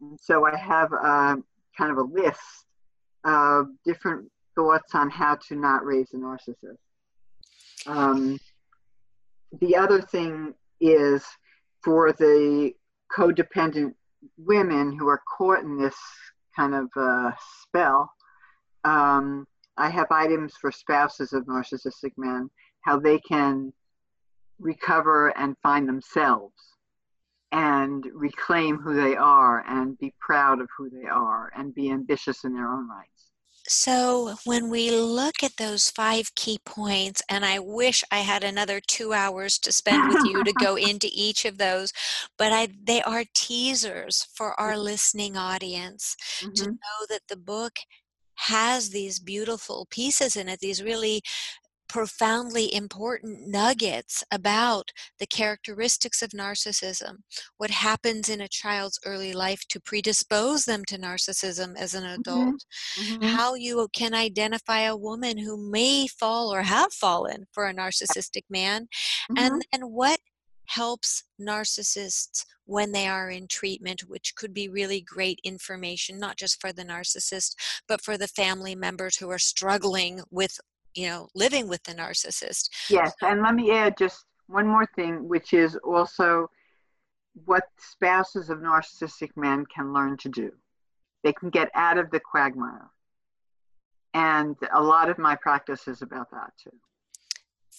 And 0.00 0.18
so 0.20 0.46
I 0.46 0.57
have 0.57 0.92
a, 0.92 1.37
kind 1.76 1.90
of 1.90 1.98
a 1.98 2.02
list 2.02 2.64
of 3.24 3.68
different 3.85 4.31
thoughts 4.55 4.94
on 4.94 5.11
how 5.11 5.37
to 5.48 5.57
not 5.57 5.85
raise 5.85 6.12
a 6.14 6.16
narcissist. 6.16 6.79
Um, 7.87 8.38
the 9.61 9.76
other 9.76 10.00
thing 10.00 10.55
is 10.81 11.24
for 11.85 12.12
the 12.12 12.72
codependent 13.14 13.94
women 14.38 14.96
who 14.96 15.09
are 15.09 15.22
caught 15.37 15.61
in 15.61 15.79
this 15.79 15.96
kind 16.57 16.74
of 16.74 16.88
uh, 16.96 17.33
spell, 17.62 18.11
um, 18.87 19.46
I 19.77 19.90
have 19.90 20.07
items 20.11 20.55
for 20.61 20.70
spouses 20.70 21.33
of 21.33 21.44
narcissistic 21.46 22.12
men, 22.16 22.49
how 22.83 22.99
they 22.99 23.18
can 23.18 23.72
recover 24.59 25.37
and 25.37 25.57
find 25.62 25.88
themselves 25.88 26.55
and 27.53 28.07
reclaim 28.14 28.79
who 28.79 28.94
they 28.94 29.16
are 29.16 29.64
and 29.68 29.99
be 29.99 30.14
proud 30.20 30.61
of 30.61 30.68
who 30.77 30.88
they 30.88 31.07
are 31.07 31.53
and 31.57 31.75
be 31.75 31.90
ambitious 31.90 32.44
in 32.44 32.55
their 32.55 32.68
own 32.68 32.88
rights. 32.88 33.11
So, 33.68 34.37
when 34.44 34.70
we 34.70 34.92
look 34.92 35.42
at 35.42 35.57
those 35.57 35.90
five 35.90 36.33
key 36.37 36.61
points, 36.64 37.20
and 37.29 37.44
I 37.44 37.59
wish 37.59 38.05
I 38.12 38.18
had 38.18 38.44
another 38.44 38.81
two 38.81 39.12
hours 39.12 39.59
to 39.59 39.72
spend 39.72 40.14
with 40.14 40.25
you 40.25 40.44
to 40.44 40.53
go 40.53 40.77
into 40.77 41.09
each 41.12 41.44
of 41.44 41.59
those, 41.59 41.92
but 42.38 42.53
I, 42.53 42.68
they 42.85 43.03
are 43.03 43.25
teasers 43.35 44.29
for 44.33 44.59
our 44.61 44.79
listening 44.79 45.37
audience 45.37 46.14
mm-hmm. 46.38 46.53
to 46.53 46.64
know 46.70 47.07
that 47.09 47.22
the 47.29 47.37
book 47.37 47.72
has 48.37 48.90
these 48.90 49.18
beautiful 49.18 49.87
pieces 49.90 50.37
in 50.37 50.49
it, 50.49 50.61
these 50.61 50.83
really 50.83 51.22
profoundly 51.88 52.75
important 52.75 53.46
nuggets 53.46 54.25
about 54.31 54.90
the 55.18 55.27
characteristics 55.27 56.22
of 56.22 56.31
narcissism, 56.31 57.18
what 57.57 57.70
happens 57.70 58.29
in 58.29 58.40
a 58.40 58.49
child's 58.49 58.99
early 59.05 59.33
life 59.33 59.62
to 59.68 59.81
predispose 59.81 60.64
them 60.64 60.85
to 60.85 60.99
narcissism 60.99 61.77
as 61.77 61.94
an 61.94 62.03
mm-hmm. 62.03 62.20
adult, 62.20 62.64
mm-hmm. 62.99 63.22
how 63.22 63.55
you 63.55 63.87
can 63.92 64.14
identify 64.14 64.81
a 64.81 64.96
woman 64.96 65.38
who 65.38 65.70
may 65.70 66.07
fall 66.07 66.53
or 66.53 66.62
have 66.62 66.92
fallen 66.92 67.46
for 67.53 67.66
a 67.66 67.75
narcissistic 67.75 68.42
man, 68.51 68.83
mm-hmm. 69.31 69.38
and 69.38 69.62
then 69.72 69.83
what 69.83 70.18
helps 70.66 71.22
narcissists 71.40 72.44
when 72.66 72.92
they 72.92 73.07
are 73.07 73.31
in 73.31 73.46
treatment, 73.46 74.02
which 74.02 74.35
could 74.35 74.52
be 74.52 74.68
really 74.68 75.00
great 75.00 75.40
information, 75.44 76.18
not 76.18 76.37
just 76.37 76.61
for 76.61 76.72
the 76.72 76.85
narcissist, 76.85 77.55
but 77.88 78.02
for 78.02 78.18
the 78.18 78.29
family 78.29 78.74
members 78.74 79.16
who 79.16 79.31
are 79.31 79.38
struggling 79.38 80.20
with, 80.31 80.61
you 80.94 81.09
know, 81.09 81.29
living 81.35 81.68
with 81.68 81.83
the 81.85 81.94
narcissist. 81.94 82.68
Yes, 82.90 83.14
and 83.22 83.42
let 83.42 83.55
me 83.55 83.70
add 83.70 83.96
just 83.96 84.26
one 84.48 84.66
more 84.66 84.87
thing, 84.94 85.29
which 85.29 85.52
is 85.52 85.76
also 85.76 86.48
what 87.44 87.64
spouses 87.79 88.50
of 88.50 88.59
narcissistic 88.59 89.31
men 89.37 89.64
can 89.66 89.92
learn 89.92 90.16
to 90.18 90.29
do. 90.29 90.52
They 91.22 91.33
can 91.33 91.50
get 91.50 91.70
out 91.74 91.98
of 91.98 92.11
the 92.11 92.20
quagmire. 92.20 92.88
And 94.14 94.57
a 94.72 94.83
lot 94.83 95.11
of 95.11 95.18
my 95.18 95.37
practice 95.37 95.88
is 95.88 96.02
about 96.02 96.31
that 96.31 96.52
too. 96.62 96.76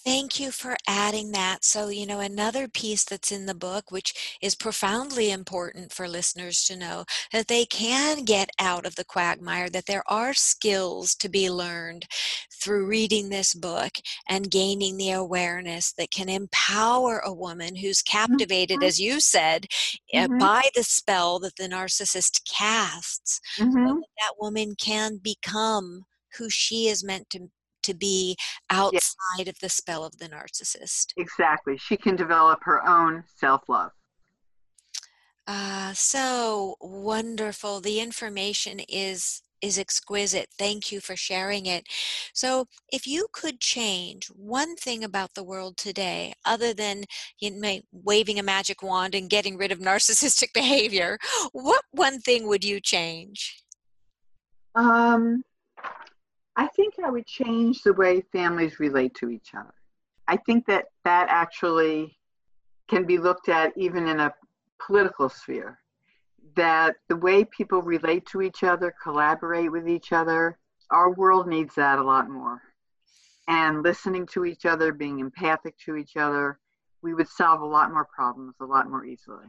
Thank 0.05 0.39
you 0.39 0.51
for 0.51 0.77
adding 0.87 1.31
that. 1.31 1.65
So, 1.65 1.89
you 1.89 2.05
know, 2.05 2.19
another 2.21 2.67
piece 2.67 3.03
that's 3.03 3.31
in 3.31 3.45
the 3.45 3.53
book, 3.53 3.91
which 3.91 4.37
is 4.41 4.55
profoundly 4.55 5.31
important 5.31 5.91
for 5.91 6.07
listeners 6.07 6.63
to 6.65 6.77
know, 6.77 7.03
that 7.33 7.47
they 7.47 7.65
can 7.65 8.23
get 8.23 8.49
out 8.59 8.85
of 8.85 8.95
the 8.95 9.03
quagmire, 9.03 9.69
that 9.69 9.85
there 9.85 10.03
are 10.07 10.33
skills 10.33 11.13
to 11.15 11.27
be 11.27 11.49
learned 11.49 12.05
through 12.51 12.87
reading 12.87 13.29
this 13.29 13.53
book 13.53 13.91
and 14.29 14.51
gaining 14.51 14.97
the 14.97 15.11
awareness 15.11 15.91
that 15.93 16.11
can 16.11 16.29
empower 16.29 17.19
a 17.19 17.33
woman 17.33 17.75
who's 17.75 18.01
captivated, 18.01 18.77
mm-hmm. 18.77 18.87
as 18.87 18.99
you 18.99 19.19
said, 19.19 19.65
eh, 20.13 20.25
mm-hmm. 20.25 20.37
by 20.37 20.69
the 20.75 20.83
spell 20.83 21.39
that 21.39 21.55
the 21.57 21.67
narcissist 21.67 22.41
casts. 22.49 23.41
Mm-hmm. 23.59 23.71
So 23.73 23.95
that, 23.95 24.07
that 24.19 24.33
woman 24.39 24.75
can 24.75 25.17
become 25.17 26.05
who 26.37 26.49
she 26.49 26.87
is 26.87 27.03
meant 27.03 27.29
to 27.31 27.49
to 27.87 27.93
be 27.93 28.35
outside 28.69 29.39
yes. 29.39 29.47
of 29.47 29.59
the 29.59 29.69
spell 29.69 30.03
of 30.03 30.17
the 30.17 30.29
narcissist. 30.29 31.13
Exactly. 31.17 31.77
She 31.77 31.97
can 31.97 32.15
develop 32.15 32.59
her 32.63 32.87
own 32.87 33.23
self 33.35 33.67
love. 33.67 33.91
Uh, 35.47 35.93
so 35.93 36.75
wonderful. 36.81 37.79
The 37.79 37.99
information 37.99 38.81
is 38.89 39.41
is 39.61 39.79
exquisite. 39.79 40.49
Thank 40.59 40.91
you 40.91 40.99
for 40.99 41.15
sharing 41.15 41.65
it. 41.65 41.87
So, 42.33 42.67
if 42.91 43.07
you 43.07 43.27
could 43.31 43.59
change 43.59 44.27
one 44.27 44.75
thing 44.75 45.03
about 45.03 45.33
the 45.33 45.43
world 45.43 45.77
today, 45.77 46.33
other 46.45 46.73
than 46.73 47.05
you 47.39 47.51
know, 47.51 47.79
waving 47.91 48.39
a 48.39 48.43
magic 48.43 48.83
wand 48.83 49.15
and 49.15 49.29
getting 49.29 49.57
rid 49.57 49.71
of 49.71 49.79
narcissistic 49.89 50.53
behavior, 50.53 51.17
what 51.53 51.83
one 51.91 52.19
thing 52.19 52.47
would 52.47 52.63
you 52.63 52.79
change? 52.79 53.63
Um, 54.75 55.43
I 56.57 56.67
think 56.67 56.95
I 57.03 57.11
would 57.11 57.27
change 57.27 57.83
the 57.83 57.93
way 57.93 58.21
families 58.31 58.79
relate 58.79 59.13
to 59.15 59.29
each 59.29 59.53
other. 59.53 59.73
I 60.27 60.37
think 60.37 60.65
that 60.65 60.85
that 61.05 61.27
actually 61.29 62.17
can 62.87 63.05
be 63.05 63.19
looked 63.19 63.47
at 63.47 63.77
even 63.77 64.07
in 64.07 64.19
a 64.19 64.33
political 64.85 65.29
sphere 65.29 65.79
that 66.55 66.95
the 67.09 67.15
way 67.15 67.45
people 67.45 67.83
relate 67.83 68.25
to 68.25 68.41
each 68.41 68.63
other, 68.63 68.93
collaborate 69.03 69.71
with 69.71 69.87
each 69.87 70.11
other, 70.11 70.57
our 70.89 71.13
world 71.13 71.47
needs 71.47 71.75
that 71.75 71.99
a 71.99 72.03
lot 72.03 72.27
more. 72.27 72.59
And 73.47 73.83
listening 73.83 74.25
to 74.33 74.43
each 74.43 74.65
other, 74.65 74.91
being 74.91 75.19
empathic 75.19 75.77
to 75.85 75.95
each 75.95 76.17
other, 76.17 76.59
we 77.03 77.13
would 77.13 77.29
solve 77.29 77.61
a 77.61 77.65
lot 77.65 77.93
more 77.93 78.07
problems 78.13 78.55
a 78.59 78.65
lot 78.65 78.89
more 78.89 79.05
easily. 79.05 79.45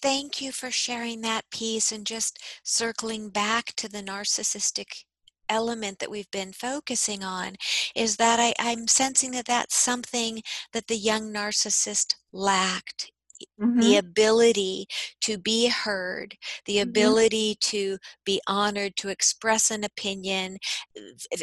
Thank 0.00 0.40
you 0.40 0.52
for 0.52 0.70
sharing 0.70 1.22
that 1.22 1.50
piece 1.50 1.90
and 1.90 2.06
just 2.06 2.38
circling 2.62 3.30
back 3.30 3.74
to 3.76 3.88
the 3.88 4.02
narcissistic 4.02 5.04
element 5.48 5.98
that 5.98 6.10
we've 6.10 6.30
been 6.30 6.52
focusing 6.52 7.22
on 7.22 7.56
is 7.94 8.16
that 8.16 8.38
I, 8.40 8.54
I'm 8.58 8.88
sensing 8.88 9.32
that 9.32 9.46
that's 9.46 9.76
something 9.76 10.42
that 10.72 10.86
the 10.86 10.96
young 10.96 11.32
narcissist 11.32 12.14
lacked 12.32 13.12
Mm-hmm. 13.60 13.80
the 13.80 13.96
ability 13.96 14.86
to 15.20 15.38
be 15.38 15.68
heard, 15.68 16.36
the 16.66 16.78
mm-hmm. 16.78 16.88
ability 16.88 17.56
to 17.60 17.98
be 18.24 18.40
honored, 18.48 18.96
to 18.96 19.08
express 19.08 19.70
an 19.70 19.84
opinion, 19.84 20.58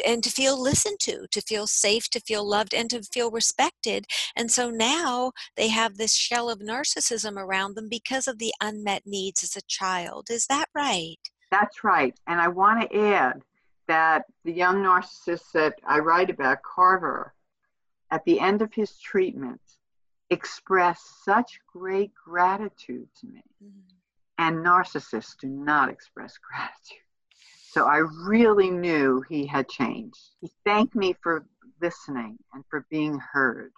and 0.06 0.22
to 0.22 0.30
feel 0.30 0.60
listened 0.60 0.98
to, 1.00 1.26
to 1.30 1.40
feel 1.40 1.66
safe, 1.66 2.10
to 2.10 2.20
feel 2.20 2.46
loved, 2.46 2.74
and 2.74 2.90
to 2.90 3.02
feel 3.02 3.30
respected. 3.30 4.04
And 4.36 4.50
so 4.50 4.70
now 4.70 5.32
they 5.56 5.68
have 5.68 5.96
this 5.96 6.14
shell 6.14 6.50
of 6.50 6.58
narcissism 6.58 7.36
around 7.38 7.76
them 7.76 7.88
because 7.88 8.28
of 8.28 8.38
the 8.38 8.52
unmet 8.60 9.02
needs 9.06 9.42
as 9.42 9.56
a 9.56 9.66
child. 9.66 10.26
Is 10.30 10.46
that 10.48 10.68
right? 10.74 11.16
That's 11.50 11.84
right. 11.84 12.14
And 12.26 12.40
I 12.40 12.48
want 12.48 12.90
to 12.90 12.98
add 12.98 13.42
that 13.88 14.24
the 14.44 14.52
young 14.52 14.82
narcissist 14.82 15.52
that 15.52 15.74
I 15.86 15.98
write 15.98 16.30
about, 16.30 16.62
Carver, 16.62 17.34
at 18.10 18.24
the 18.24 18.40
end 18.40 18.62
of 18.62 18.72
his 18.74 18.98
treatment, 18.98 19.60
expressed 20.30 21.24
such 21.24 21.60
great 21.72 22.12
gratitude 22.14 23.08
to 23.20 23.26
me. 23.26 23.42
Mm-hmm. 23.62 23.80
And 24.38 24.64
narcissists 24.64 25.36
do 25.40 25.48
not 25.48 25.88
express 25.88 26.38
gratitude. 26.50 27.02
So 27.70 27.86
I 27.86 27.98
really 28.26 28.70
knew 28.70 29.22
he 29.28 29.46
had 29.46 29.68
changed. 29.68 30.18
He 30.40 30.50
thanked 30.64 30.94
me 30.94 31.14
for 31.22 31.44
listening 31.80 32.38
and 32.54 32.64
for 32.70 32.86
being 32.90 33.18
heard. 33.18 33.72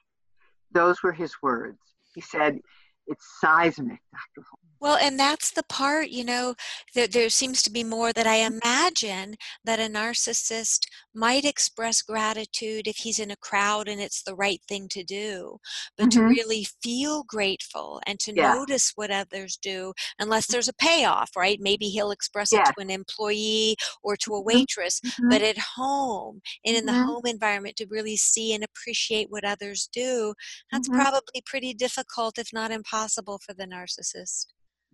Those 0.70 1.02
were 1.02 1.12
his 1.12 1.42
words. 1.42 1.80
He 2.14 2.20
said, 2.20 2.60
It's 3.08 3.40
seismic, 3.40 4.00
Dr. 4.12 4.46
Holmes. 4.48 4.68
Well, 4.80 4.96
and 4.96 5.18
that's 5.18 5.50
the 5.50 5.64
part, 5.64 6.10
you 6.10 6.24
know, 6.24 6.54
that 6.94 7.12
there 7.12 7.28
seems 7.30 7.62
to 7.64 7.70
be 7.70 7.82
more 7.82 8.12
that 8.12 8.26
I 8.26 8.36
imagine 8.36 9.34
that 9.64 9.80
a 9.80 9.92
narcissist 9.92 10.86
might 11.14 11.44
express 11.44 12.00
gratitude 12.00 12.86
if 12.86 12.98
he's 12.98 13.18
in 13.18 13.32
a 13.32 13.36
crowd 13.36 13.88
and 13.88 14.00
it's 14.00 14.22
the 14.22 14.36
right 14.36 14.60
thing 14.68 14.86
to 14.90 15.02
do. 15.02 15.58
But 15.96 16.10
mm-hmm. 16.10 16.20
to 16.20 16.26
really 16.26 16.66
feel 16.80 17.24
grateful 17.24 18.00
and 18.06 18.20
to 18.20 18.32
yeah. 18.34 18.54
notice 18.54 18.92
what 18.94 19.10
others 19.10 19.58
do, 19.60 19.92
unless 20.20 20.46
there's 20.46 20.68
a 20.68 20.74
payoff, 20.74 21.30
right? 21.36 21.58
Maybe 21.60 21.86
he'll 21.86 22.12
express 22.12 22.52
yeah. 22.52 22.60
it 22.60 22.66
to 22.66 22.80
an 22.80 22.90
employee 22.90 23.76
or 24.04 24.16
to 24.18 24.34
a 24.34 24.36
mm-hmm. 24.36 24.46
waitress, 24.46 25.00
mm-hmm. 25.00 25.28
but 25.28 25.42
at 25.42 25.58
home 25.58 26.40
and 26.64 26.76
in 26.76 26.86
the 26.86 26.92
mm-hmm. 26.92 27.02
home 27.02 27.26
environment 27.26 27.74
to 27.76 27.86
really 27.90 28.16
see 28.16 28.54
and 28.54 28.62
appreciate 28.62 29.28
what 29.28 29.44
others 29.44 29.88
do, 29.92 30.34
that's 30.70 30.88
mm-hmm. 30.88 31.00
probably 31.00 31.42
pretty 31.44 31.74
difficult, 31.74 32.38
if 32.38 32.50
not 32.52 32.70
impossible, 32.70 32.97
for 33.06 33.54
the 33.54 33.66
narcissist 33.66 34.46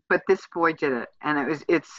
but 0.09 0.23
this 0.29 0.41
boy 0.53 0.73
did 0.73 0.93
it, 0.93 1.09
and 1.23 1.39
it 1.39 1.49
was 1.49 1.65
it's 1.69 1.91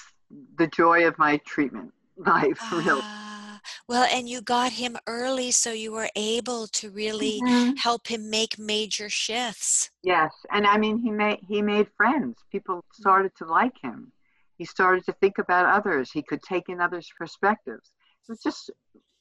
the 0.57 0.67
joy 0.67 1.07
of 1.07 1.17
my 1.17 1.37
treatment 1.45 1.91
life, 2.17 2.59
really. 2.71 3.01
Ah, 3.03 3.59
well, 3.87 4.07
and 4.11 4.29
you 4.29 4.41
got 4.41 4.71
him 4.71 4.97
early, 5.07 5.51
so 5.51 5.71
you 5.71 5.91
were 5.91 6.09
able 6.15 6.67
to 6.67 6.89
really 6.89 7.41
mm-hmm. 7.41 7.75
help 7.75 8.07
him 8.07 8.29
make 8.29 8.59
major 8.59 9.09
shifts. 9.09 9.89
Yes, 10.03 10.33
and 10.51 10.65
I 10.65 10.77
mean, 10.77 10.99
he 10.99 11.11
made 11.11 11.39
he 11.47 11.61
made 11.61 11.87
friends. 11.97 12.37
People 12.51 12.83
started 12.93 13.31
to 13.37 13.45
like 13.45 13.75
him. 13.81 14.11
He 14.57 14.65
started 14.65 15.05
to 15.05 15.13
think 15.13 15.37
about 15.37 15.65
others. 15.65 16.11
He 16.11 16.23
could 16.23 16.41
take 16.41 16.69
in 16.69 16.79
others' 16.79 17.09
perspectives. 17.17 17.91
It 18.27 18.31
was 18.31 18.41
just 18.41 18.71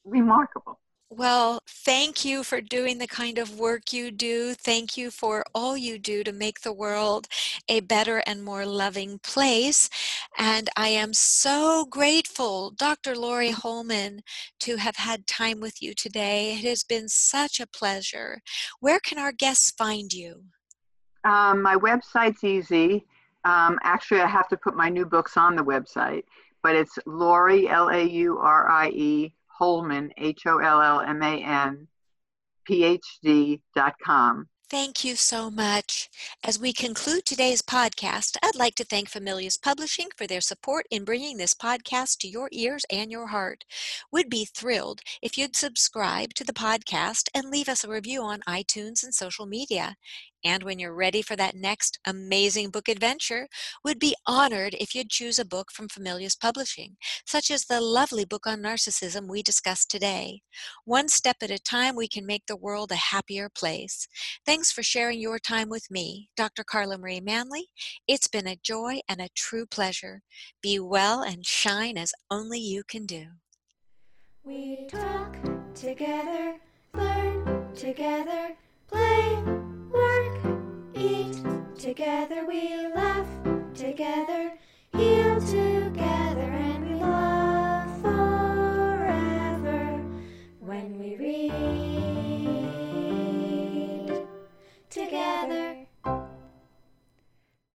remarkable. 0.05 0.79
Well, 1.17 1.61
thank 1.65 2.25
you 2.25 2.43
for 2.43 2.59
doing 2.59 2.97
the 2.97 3.07
kind 3.07 3.37
of 3.37 3.57
work 3.57 3.93
you 3.93 4.11
do. 4.11 4.53
Thank 4.53 4.97
you 4.97 5.11
for 5.11 5.45
all 5.55 5.77
you 5.77 5.97
do 5.97 6.25
to 6.25 6.33
make 6.33 6.59
the 6.59 6.73
world 6.73 7.27
a 7.69 7.79
better 7.79 8.21
and 8.27 8.43
more 8.43 8.65
loving 8.65 9.19
place. 9.19 9.89
And 10.37 10.69
I 10.75 10.89
am 10.89 11.13
so 11.13 11.85
grateful, 11.89 12.71
Dr. 12.71 13.15
Laurie 13.15 13.51
Hollman, 13.51 14.23
to 14.59 14.75
have 14.75 14.97
had 14.97 15.25
time 15.25 15.61
with 15.61 15.81
you 15.81 15.93
today. 15.93 16.51
It 16.51 16.67
has 16.67 16.83
been 16.83 17.07
such 17.07 17.61
a 17.61 17.67
pleasure. 17.67 18.41
Where 18.81 18.99
can 18.99 19.17
our 19.17 19.31
guests 19.31 19.71
find 19.71 20.11
you? 20.11 20.43
Um, 21.23 21.61
my 21.61 21.77
website's 21.77 22.43
easy. 22.43 23.05
Um, 23.45 23.79
actually, 23.83 24.19
I 24.19 24.27
have 24.27 24.49
to 24.49 24.57
put 24.57 24.75
my 24.75 24.89
new 24.89 25.05
books 25.05 25.37
on 25.37 25.55
the 25.55 25.63
website, 25.63 26.23
but 26.61 26.75
it's 26.75 26.99
Laurie, 27.05 27.69
L 27.69 27.87
A 27.87 28.03
U 28.03 28.37
R 28.37 28.69
I 28.69 28.89
E, 28.89 29.33
Hollman, 29.59 30.11
H 30.17 30.43
O 30.45 30.57
L 30.57 30.81
L 30.81 31.01
M 31.01 31.21
A 31.21 31.43
N, 31.43 31.87
PhD 32.69 33.61
dot 33.75 33.95
com. 34.03 34.47
Thank 34.67 35.03
you 35.03 35.15
so 35.15 35.51
much. 35.51 36.09
As 36.43 36.59
we 36.59 36.73
conclude 36.73 37.23
today's 37.23 37.61
podcast, 37.61 38.35
I'd 38.41 38.55
like 38.55 38.73
to 38.75 38.83
thank 38.83 39.09
Familius 39.09 39.61
Publishing 39.61 40.07
for 40.17 40.25
their 40.25 40.41
support 40.41 40.87
in 40.89 41.05
bringing 41.05 41.37
this 41.37 41.53
podcast 41.53 42.17
to 42.19 42.27
your 42.27 42.49
ears 42.51 42.83
and 42.91 43.11
your 43.11 43.27
heart. 43.27 43.63
We'd 44.11 44.29
be 44.29 44.45
thrilled 44.45 45.01
if 45.21 45.37
you'd 45.37 45.55
subscribe 45.55 46.33
to 46.33 46.43
the 46.43 46.51
podcast 46.51 47.29
and 47.35 47.51
leave 47.51 47.69
us 47.69 47.83
a 47.83 47.89
review 47.89 48.23
on 48.23 48.41
iTunes 48.49 49.03
and 49.03 49.13
social 49.13 49.45
media. 49.45 49.97
And 50.45 50.61
when 50.61 50.77
you're 50.77 50.93
ready 50.93 51.23
for 51.23 51.35
that 51.35 51.55
next 51.55 51.97
amazing 52.05 52.69
book 52.69 52.87
adventure, 52.87 53.47
would 53.83 53.97
be 53.97 54.15
honored 54.27 54.75
if 54.79 54.93
you'd 54.93 55.09
choose 55.09 55.39
a 55.39 55.43
book 55.43 55.71
from 55.71 55.87
Familius 55.89 56.39
Publishing, 56.39 56.97
such 57.25 57.49
as 57.49 57.65
the 57.65 57.81
lovely 57.81 58.25
book 58.25 58.45
on 58.45 58.61
narcissism 58.61 59.27
we 59.27 59.41
discussed 59.41 59.89
today. 59.89 60.41
One 60.85 61.09
step 61.09 61.37
at 61.41 61.49
a 61.49 61.57
time, 61.57 61.95
we 61.95 62.07
can 62.07 62.27
make 62.27 62.45
the 62.45 62.55
world 62.55 62.91
a 62.91 62.95
happier 62.95 63.49
place. 63.49 64.07
Thanks 64.45 64.71
for 64.71 64.83
sharing 64.83 65.19
your 65.19 65.39
time 65.39 65.67
with 65.67 65.89
me, 65.89 66.29
Dr. 66.37 66.63
Carla 66.63 66.99
Marie 66.99 67.21
Manley. 67.21 67.69
It's 68.07 68.27
been 68.27 68.47
a 68.47 68.55
joy 68.61 68.99
and 69.09 69.19
a 69.19 69.29
true 69.35 69.65
pleasure. 69.65 70.21
Be 70.61 70.79
well 70.79 71.23
and 71.23 71.43
shine 71.43 71.97
as 71.97 72.13
only 72.29 72.59
you 72.59 72.83
can 72.87 73.07
do. 73.07 73.25
We 74.43 74.85
talk 74.87 75.37
together, 75.73 76.57
learn 76.93 77.73
together, 77.73 78.55
play 78.87 79.64
together, 81.85 82.43
we 82.47 82.87
laugh. 82.95 83.27
Together, 83.75 84.53